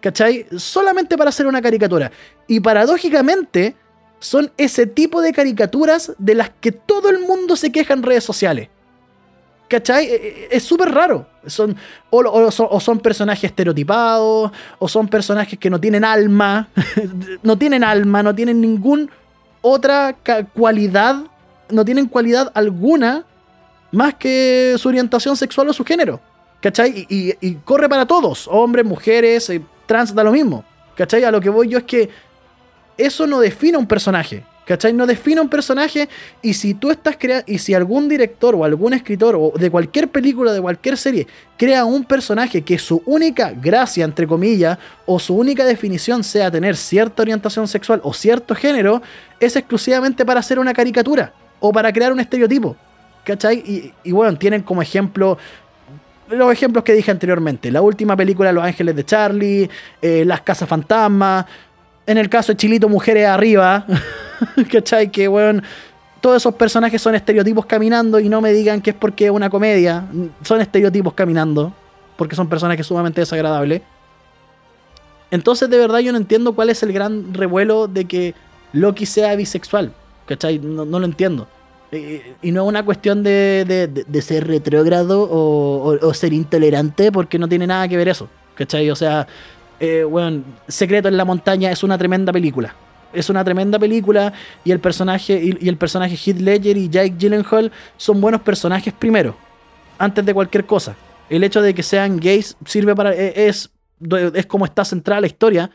[0.00, 0.46] ¿Cachai?
[0.56, 2.10] Solamente para hacer una caricatura.
[2.46, 3.76] Y paradójicamente,
[4.20, 8.24] son ese tipo de caricaturas de las que todo el mundo se queja en redes
[8.24, 8.70] sociales.
[9.68, 10.06] ¿Cachai?
[10.06, 11.26] E, e, es súper raro.
[11.48, 11.76] Son
[12.10, 16.68] o, son, personajes estereotipados, o son personajes que no tienen alma,
[17.42, 19.06] no tienen alma, no tienen ninguna
[19.60, 20.16] otra
[20.54, 21.16] cualidad,
[21.70, 23.24] no tienen cualidad alguna
[23.90, 26.20] más que su orientación sexual o su género.
[26.60, 27.06] ¿Cachai?
[27.08, 30.64] Y, corre para todos, hombres, mujeres, eh, trans, da lo mismo.
[30.96, 31.22] ¿Cachai?
[31.24, 32.10] A lo que voy yo es que
[32.96, 34.44] eso no define un personaje.
[34.68, 34.92] ¿Cachai?
[34.92, 36.10] No define un personaje
[36.42, 40.08] y si tú estás creando, y si algún director o algún escritor o de cualquier
[40.08, 45.34] película, de cualquier serie, crea un personaje que su única gracia, entre comillas, o su
[45.34, 49.00] única definición sea tener cierta orientación sexual o cierto género,
[49.40, 52.76] es exclusivamente para hacer una caricatura o para crear un estereotipo.
[53.24, 53.60] ¿Cachai?
[53.60, 55.38] Y, y bueno, tienen como ejemplo
[56.28, 57.70] los ejemplos que dije anteriormente.
[57.70, 59.70] La última película Los Ángeles de Charlie,
[60.02, 61.46] eh, Las Casas Fantasmas.
[62.08, 63.86] En el caso de Chilito, Mujeres Arriba.
[64.72, 65.12] ¿Cachai?
[65.12, 65.62] Que, weón,
[66.20, 69.48] todos esos personajes son estereotipos caminando y no me digan que es porque es una
[69.48, 70.06] comedia.
[70.42, 71.72] Son estereotipos caminando.
[72.16, 73.82] Porque son personajes sumamente desagradables.
[75.30, 78.34] Entonces, de verdad, yo no entiendo cuál es el gran revuelo de que
[78.72, 79.92] Loki sea bisexual.
[80.26, 80.58] ¿Cachai?
[80.58, 81.46] no lo entiendo.
[81.90, 87.66] Eh, y no es una cuestión de, ser retrógrado o, ser intolerante, porque no tiene
[87.66, 88.28] nada que ver eso.
[88.54, 88.90] ¿Cachai?
[88.90, 89.26] O sea,
[89.80, 90.06] eh,
[90.66, 92.74] Secreto en la Montaña es una tremenda película.
[93.12, 94.32] Es una tremenda película
[94.64, 99.34] y el personaje y, el personaje Heath Ledger y Jake Gyllenhaal son buenos personajes primero,
[99.98, 100.94] antes de cualquier cosa.
[101.30, 103.70] El hecho de que sean gays sirve para e, es
[104.34, 105.70] es como está centrada la historia,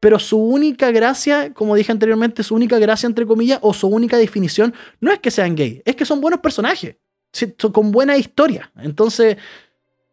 [0.00, 4.16] pero su única gracia, como dije anteriormente, su única gracia, entre comillas, o su única
[4.16, 6.96] definición, no es que sean gay, es que son buenos personajes,
[7.72, 8.70] con buena historia.
[8.76, 9.36] Entonces,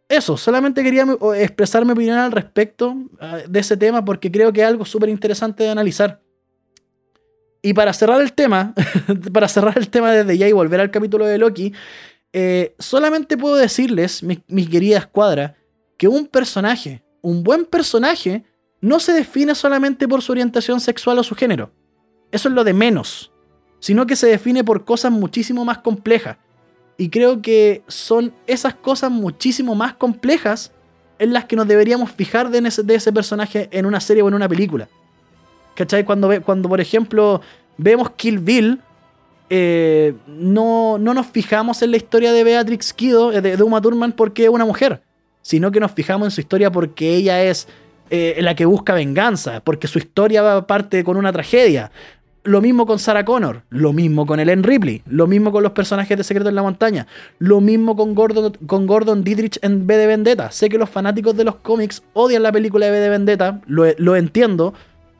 [0.09, 1.05] eso, solamente quería
[1.37, 5.09] expresar mi opinión al respecto ah, de ese tema porque creo que es algo súper
[5.09, 6.21] interesante de analizar.
[7.61, 8.73] Y para cerrar el tema,
[9.33, 11.73] para cerrar el tema desde ya y volver al capítulo de Loki,
[12.33, 15.53] eh, solamente puedo decirles, mis, mis queridas cuadras,
[15.97, 18.43] que un personaje, un buen personaje,
[18.81, 21.71] no se define solamente por su orientación sexual o su género.
[22.33, 23.31] Eso es lo de menos.
[23.79, 26.37] Sino que se define por cosas muchísimo más complejas.
[26.97, 30.71] Y creo que son esas cosas muchísimo más complejas
[31.19, 34.47] en las que nos deberíamos fijar de ese, personaje en una serie o en una
[34.47, 34.87] película.
[35.75, 36.03] ¿Cachai?
[36.03, 37.41] Cuando, cuando por ejemplo,
[37.77, 38.79] vemos Kill Bill,
[39.49, 44.11] eh, no, no, nos fijamos en la historia de Beatrix Kido, de, de Uma Thurman,
[44.11, 45.01] porque es una mujer,
[45.41, 47.67] sino que nos fijamos en su historia porque ella es
[48.09, 51.91] eh, la que busca venganza, porque su historia parte con una tragedia.
[52.45, 56.17] Lo mismo con Sarah Connor, lo mismo con Ellen Ripley, lo mismo con los personajes
[56.17, 57.07] de Secreto en la Montaña,
[57.39, 60.51] lo mismo con Gordon, con Gordon Dietrich en B de Vendetta.
[60.51, 64.15] Sé que los fanáticos de los cómics odian la película de B de Vendetta, lo,
[64.17, 64.73] entiendo,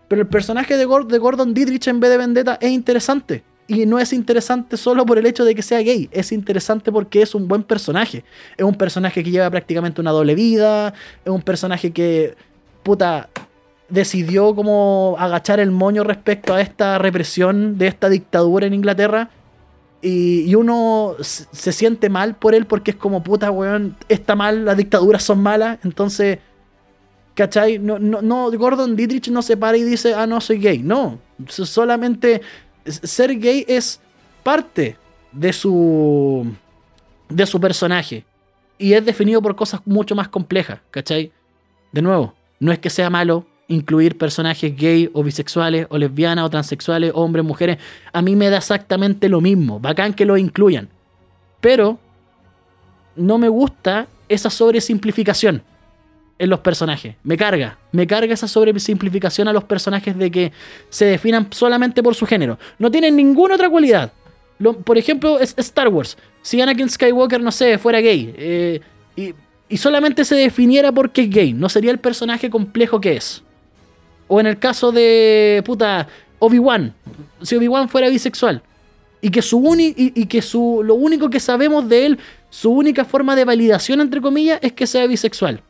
[0.10, 3.44] pero el personaje de, de Gordon Dietrich en B de Vendetta es interesante.
[3.68, 7.22] Y no es interesante solo por el hecho de que sea gay, es interesante porque
[7.22, 8.26] es un buen personaje.
[8.58, 10.94] Es un personaje que lleva prácticamente una doble vida,
[11.24, 12.36] es un personaje que
[12.84, 13.30] puta,
[13.94, 19.30] decidió como agachar el moño respecto a esta represión de esta dictadura en Inglaterra.
[20.02, 24.78] Y, uno se siente mal por él porque es como, puta, weón, está mal, las
[24.78, 25.78] dictaduras son malas.
[25.84, 26.40] Entonces,
[27.36, 27.78] ¿cachai?
[27.78, 30.80] No, no, no, Gordon Dietrich no se para y dice, ah, no, soy gay.
[30.80, 32.42] No, solamente
[32.86, 34.02] ser gay es
[34.42, 34.98] parte
[35.32, 36.52] de su,
[37.30, 38.26] de su personaje.
[38.80, 41.32] Y es definido por cosas mucho más complejas, ¿cachai?
[41.92, 46.50] De nuevo, no es que sea malo incluir personajes gay o bisexuales o lesbianas o
[46.50, 47.78] transexuales, hombres, mujeres.
[48.12, 49.80] A mí me da exactamente lo mismo.
[49.80, 50.90] Bacán que lo incluyan.
[51.62, 52.00] Pero
[53.16, 55.64] no me gusta esa sobresimplificación
[56.40, 57.16] en los personajes.
[57.24, 57.78] Me carga.
[57.92, 60.52] Me carga esa sobresimplificación a los personajes de que
[60.90, 62.58] se definan solamente por su género.
[62.80, 64.12] No tienen ninguna otra cualidad.
[64.84, 66.18] por ejemplo, es Star Wars.
[66.42, 68.82] Si Anakin Skywalker, no sé, fuera gay eh,
[69.16, 69.34] y,
[69.70, 73.44] y solamente se definiera porque es gay, no sería el personaje complejo que es.
[74.28, 76.08] O en el caso de, puta,
[76.40, 76.94] Obi-Wan.
[77.42, 78.62] Si Obi-Wan fuera bisexual.
[79.22, 82.20] Y que, su y, que su, lo único que sabemos de él,
[82.50, 85.62] su única forma de validación, entre comillas, es que sea bisexual.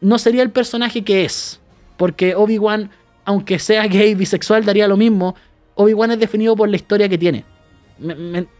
[0.00, 1.60] No sería el personaje que es.
[1.96, 2.90] Porque Obi-Wan,
[3.24, 5.34] aunque sea gay, bisexual, daría lo mismo.
[5.74, 7.44] Obi-Wan es definido por la historia que tiene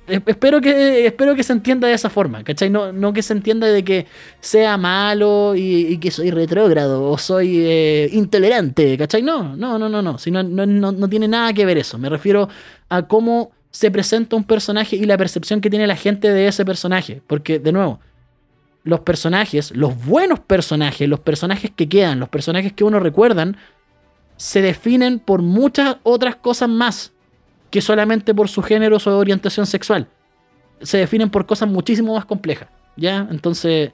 [0.07, 2.71] espero, que, espero que se entienda de esa forma, ¿cachai?
[2.71, 4.07] No, no que se entienda de que
[4.41, 9.23] sea malo y, que soy retrógrado o soy eh, intolerante, ¿cachai?
[9.23, 11.99] No, no, no, no, no, no, no, no tiene nada que ver eso.
[11.99, 12.49] Me refiero
[12.89, 16.65] a cómo se presenta un personaje y la percepción que tiene la gente de ese
[16.65, 17.21] personaje.
[17.27, 17.99] Porque, de nuevo,
[18.85, 23.57] los personajes, los buenos personajes, los personajes que quedan, los personajes que uno recuerdan,
[24.37, 27.14] se definen por muchas otras cosas más
[27.75, 30.07] que solamente por su género o su orientación sexual.
[30.81, 32.69] Se definen por cosas muchísimo más complejas.
[32.97, 33.27] ¿Ya?
[33.33, 33.91] Entonces,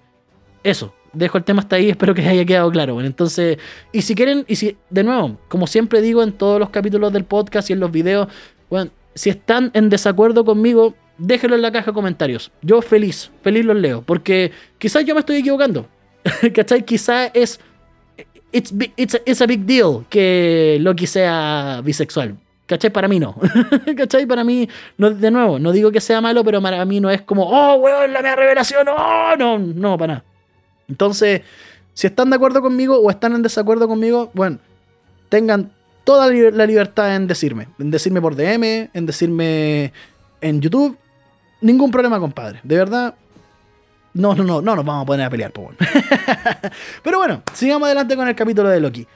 [0.62, 0.92] eso.
[1.14, 3.00] Dejo el tema hasta ahí, espero que haya quedado claro.
[3.00, 3.56] Entonces,
[3.90, 7.24] y si quieren, y si, de nuevo, como siempre digo en todos los capítulos del
[7.24, 8.28] podcast y en los videos,
[8.68, 12.52] bueno, si están en desacuerdo conmigo, déjenlo en la caja de comentarios.
[12.60, 15.88] Yo feliz, feliz los leo, porque quizás yo me estoy equivocando.
[16.54, 16.84] ¿Cachai?
[16.84, 17.58] Quizás es.
[18.52, 22.36] It's, it's, it's a big deal que Loki sea bisexual.
[22.70, 22.90] ¿Cachai?
[22.90, 23.34] Para mí no.
[23.96, 24.26] ¿Cachai?
[24.26, 27.20] Para mí, no, de nuevo, no digo que sea malo, pero para mí no es
[27.22, 30.24] como, oh, weón, la mía revelación, oh, no, no, para nada.
[30.88, 31.42] Entonces,
[31.94, 34.60] si están de acuerdo conmigo o están en desacuerdo conmigo, bueno,
[35.28, 35.72] tengan
[36.04, 37.66] toda la libertad en decirme.
[37.80, 39.92] En decirme por DM, en decirme
[40.40, 40.96] en YouTube.
[41.60, 42.60] Ningún problema, compadre.
[42.62, 43.16] De verdad,
[44.14, 45.52] no, no, no, no nos vamos a poner a pelear,
[47.02, 49.08] Pero bueno, sigamos adelante con el capítulo de Loki.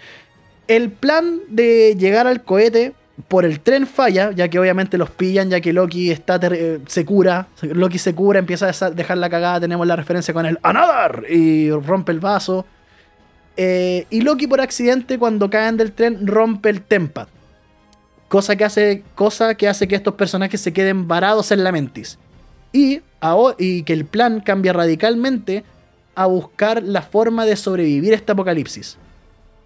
[0.67, 2.95] El plan de llegar al cohete
[3.29, 7.05] por el tren falla, ya que obviamente los pillan, ya que Loki está eh, se
[7.05, 11.25] cura, Loki se cura, empieza a dejar la cagada, tenemos la referencia con el Another
[11.31, 12.67] y rompe el vaso.
[13.57, 17.29] Eh, y Loki por accidente cuando caen del tren rompe el Tempad.
[18.29, 22.19] Cosa que, hace, cosa que hace que estos personajes se queden varados en la mentis.
[22.73, 23.01] Y,
[23.59, 25.63] y que el plan cambia radicalmente
[26.17, 28.99] a buscar la forma de sobrevivir a este apocalipsis.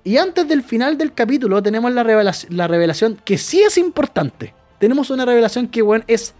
[0.08, 4.54] Y antes del final del capítulo tenemos la revelación, la revelación que sí es importante.
[4.78, 6.32] Tenemos una revelación que, bueno, es...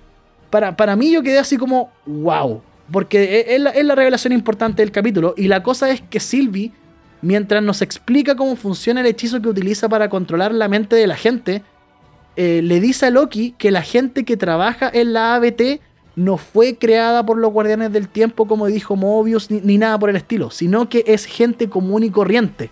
[0.49, 2.62] Para, para mí yo quedé así como, wow.
[2.91, 5.35] Porque es la, es la revelación importante del capítulo.
[5.37, 6.73] Y la cosa es que Sylvie,
[7.21, 11.16] mientras nos explica cómo funciona el hechizo que utiliza para controlar la mente de la
[11.16, 11.62] gente,
[12.37, 15.83] eh, le dice a Loki que la gente que trabaja en la ABT
[16.16, 20.16] no fue creada por los guardianes del tiempo, como dijo Mobius, ni, nada por el
[20.16, 22.71] estilo, sino que es gente común y corriente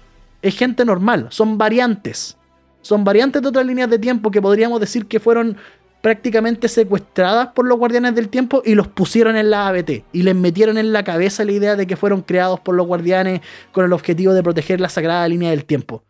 [0.48, 2.36] es gente normal, son variantes.
[2.80, 5.56] Son variantes de otras líneas de tiempo que podríamos decir que fueron
[6.02, 10.36] prácticamente secuestradas por los guardianes del tiempo y los pusieron en la ABT y les
[10.36, 13.40] metieron en la cabeza la idea de que fueron creados por los guardianes
[13.72, 16.04] con el objetivo de proteger la sagrada línea del tiempo.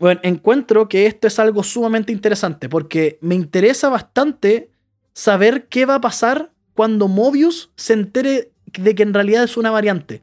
[0.00, 4.70] Bueno, encuentro que esto es algo sumamente interesante porque me interesa bastante
[5.12, 9.70] saber qué va a pasar cuando Mobius se entere de que en realidad es una
[9.70, 10.22] variante.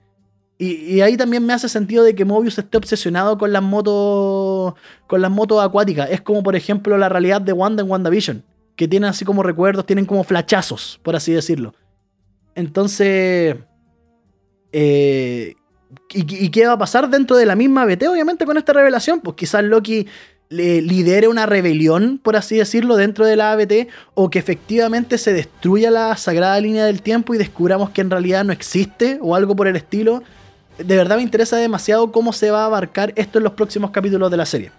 [0.64, 4.76] Y, ahí también me hace sentido de que Mobius esté obsesionado con las motos.
[5.08, 6.12] con las motos acuáticas.
[6.12, 8.44] Es como, por ejemplo, la realidad de Wanda en WandaVision.
[8.76, 11.74] Que tienen así como recuerdos, tienen como flachazos, por así decirlo.
[12.54, 13.56] Entonces.
[14.72, 15.56] Eh,
[16.14, 19.20] y, qué va a pasar dentro de la misma BT, obviamente, con esta revelación?
[19.22, 20.06] Pues quizás Loki
[20.52, 25.90] lidere una rebelión, por así decirlo, dentro de la ABT, o que efectivamente se destruya
[25.90, 29.68] la sagrada línea del tiempo y descubramos que en realidad no existe, o algo por
[29.68, 30.22] el estilo
[30.78, 34.32] de verdad me interesa demasiado cómo se va a abarcar esto en los próximos capítulos
[34.32, 34.72] de la serie.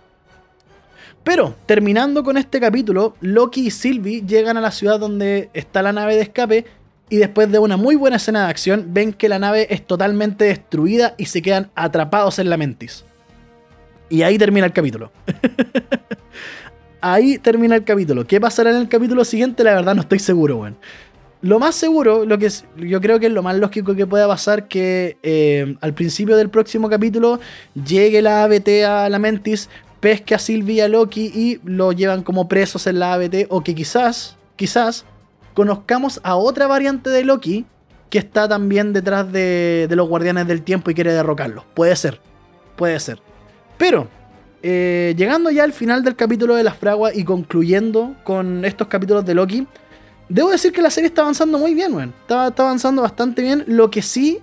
[1.25, 5.93] Pero, terminando con este capítulo, Loki y Sylvie llegan a la ciudad donde está la
[5.93, 6.67] nave de escape
[7.09, 10.47] y después de una muy buena escena de acción ven que la nave es totalmente
[10.47, 13.05] destruida y se quedan atrapados en la mentis.
[14.09, 15.13] Y ahí termina el capítulo.
[17.01, 18.27] ahí termina el capítulo.
[18.27, 19.63] ¿Qué pasará en el capítulo siguiente?
[19.63, 20.77] La verdad no estoy seguro, weón.
[21.43, 24.69] Lo más seguro, lo que yo creo que es lo más lógico que pueda pasar,
[24.69, 27.41] que eh, al principio del próximo capítulo
[27.75, 29.69] llegue la ABT a la Mentis,
[29.99, 33.47] pesque a Sylvie y a Loki y lo llevan como presos en la ABT.
[33.49, 35.05] O que quizás, quizás,
[35.53, 37.67] conozcamos a otra variante de Loki
[38.09, 41.65] que está también detrás de, de los Guardianes del Tiempo y quiere derrocarlos.
[41.75, 42.21] Puede ser,
[42.77, 43.19] puede ser.
[43.79, 44.07] Pero,
[44.63, 49.25] eh, llegando ya al final del capítulo de las fraguas y concluyendo con estos capítulos
[49.25, 49.67] de Loki,
[50.33, 52.15] debo decir que la serie está avanzando muy bien, weón.
[52.23, 53.65] Está, avanzando bastante bien.
[53.67, 54.41] Lo que sí,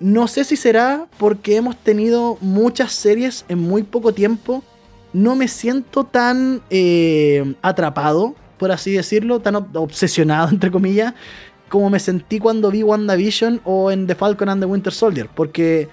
[0.00, 4.64] no sé si será porque hemos tenido muchas series en muy poco tiempo.
[5.12, 11.12] No me siento tan eh, atrapado, por así decirlo, tan obsesionado, entre comillas,
[11.68, 15.28] como me sentí cuando vi WandaVision o en The Falcon and the Winter Soldier.
[15.34, 15.90] Porque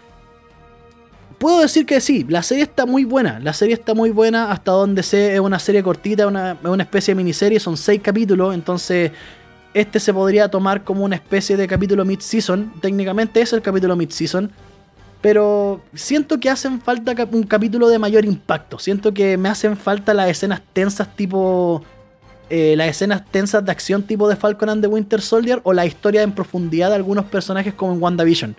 [1.39, 3.39] puedo decir que sí, la serie está muy buena.
[3.39, 7.13] La serie está muy buena hasta donde sé, es una serie cortita, una, una especie
[7.13, 9.11] de miniserie, son seis capítulos, entonces
[9.73, 12.73] este se podría tomar como una especie de capítulo mid-season.
[12.81, 14.51] Técnicamente es el capítulo mid-season.
[15.21, 18.79] Pero siento que hacen falta un capítulo de mayor impacto.
[18.79, 21.83] Siento que me hacen falta las escenas tensas tipo
[22.49, 25.85] eh, las escenas tensas de acción tipo de Falcon and the Winter Soldier o la
[25.85, 28.55] historia en profundidad de algunos personajes como en WandaVision.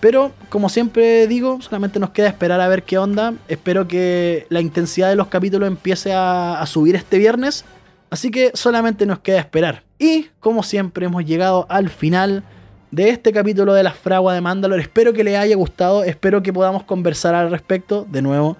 [0.00, 3.34] Pero, como siempre digo, solamente nos queda esperar a ver qué onda.
[3.48, 7.66] Espero que la intensidad de los capítulos empiece a, subir este viernes.
[8.08, 9.84] Así que solamente nos queda esperar.
[9.98, 12.42] Y, como siempre, hemos llegado al final
[12.90, 14.82] de este capítulo de la fragua de Mandalore.
[14.82, 16.02] Espero que les haya gustado.
[16.02, 18.06] Espero que podamos conversar al respecto.
[18.10, 18.56] De nuevo,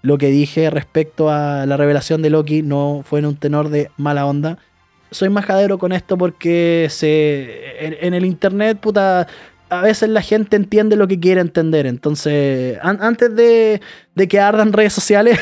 [0.00, 3.90] lo que dije respecto a la revelación de Loki no fue en un tenor de
[3.98, 4.58] mala onda.
[5.10, 9.26] Soy majadero con esto porque se, en, el internet, puta,
[9.70, 11.86] a veces la gente entiende lo que quiere entender.
[11.86, 13.80] Entonces, antes de,
[14.28, 15.38] que ardan redes sociales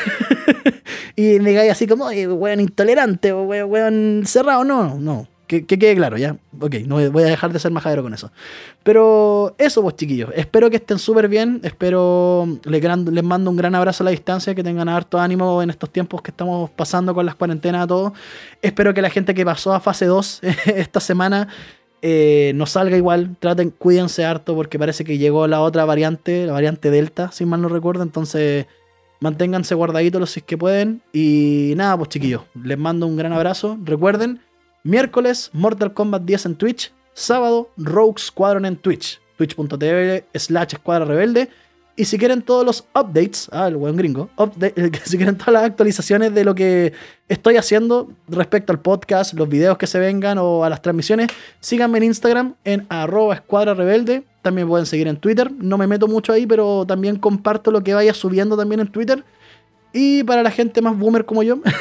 [1.15, 5.27] y digáis así como, weón intolerante o weón cerrado, no, no.
[5.47, 6.35] Que, quede claro, ya.
[6.59, 8.31] Ok, no voy a dejar de ser majadero con eso.
[8.83, 10.29] Pero eso, pues, chiquillos.
[10.35, 11.61] Espero que estén súper bien.
[11.63, 12.59] Espero.
[12.65, 14.53] Les, les, mando un gran abrazo a la distancia.
[14.53, 18.11] Que tengan harto ánimo en estos tiempos que estamos pasando con las cuarentenas a todos.
[18.61, 21.47] Espero que la gente que pasó a fase 2 esta semana
[22.01, 23.35] eh, no salga igual.
[23.39, 27.61] Traten, cuídense harto porque parece que llegó la otra variante, la variante Delta, si mal
[27.61, 28.03] no recuerdo.
[28.03, 28.67] Entonces,
[29.19, 31.01] manténganse guardaditos si es que pueden.
[31.13, 32.43] Y nada, pues, chiquillos.
[32.63, 33.77] Les mando un gran abrazo.
[33.83, 34.41] Recuerden
[34.83, 36.93] Miércoles, Mortal Kombat 10 en Twitch.
[37.13, 39.19] Sábado, Rogue Squadron en Twitch.
[39.37, 41.49] Twitch.tv slash Escuadra Rebelde.
[41.97, 44.29] Y si quieren todos los updates, ah, el buen gringo,
[45.03, 46.93] si quieren todas las actualizaciones de lo que
[47.27, 51.27] estoy haciendo respecto al podcast, los videos que se vengan o a las transmisiones,
[51.59, 54.23] síganme en Instagram en arroba escuadra rebelde.
[54.43, 55.51] También pueden seguir en Twitter.
[55.51, 59.25] No me meto mucho ahí, pero también comparto lo que vaya subiendo también en Twitter.
[59.91, 61.59] Y para la gente más boomer como yo,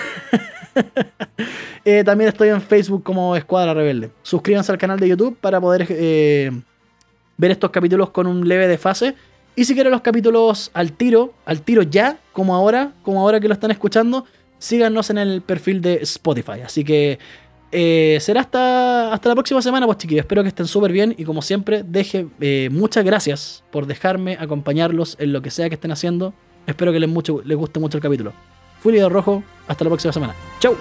[1.88, 4.10] Eh, también estoy en Facebook como Escuadra Rebelde.
[4.22, 6.50] Suscríbanse al canal de YouTube para poder eh,
[7.36, 9.14] ver estos capítulos con un leve desfase.
[9.56, 13.48] Y si quieren los capítulos al tiro, al tiro ya, como ahora, como ahora que
[13.48, 14.26] lo están escuchando,
[14.58, 16.60] síganos en el perfil de Spotify.
[16.62, 17.18] Así que
[17.72, 20.24] eh, será hasta, hasta la próxima semana, pues chiquillos.
[20.24, 22.26] Espero que estén súper bien y como siempre, deje
[22.70, 26.34] muchas gracias por dejarme acompañarlos en lo que sea que estén haciendo.
[26.66, 28.34] Espero que les, mucho, les guste mucho el capítulo.
[28.80, 30.34] Fui Rojo, hasta la próxima semana.
[30.60, 30.76] ¡Chau!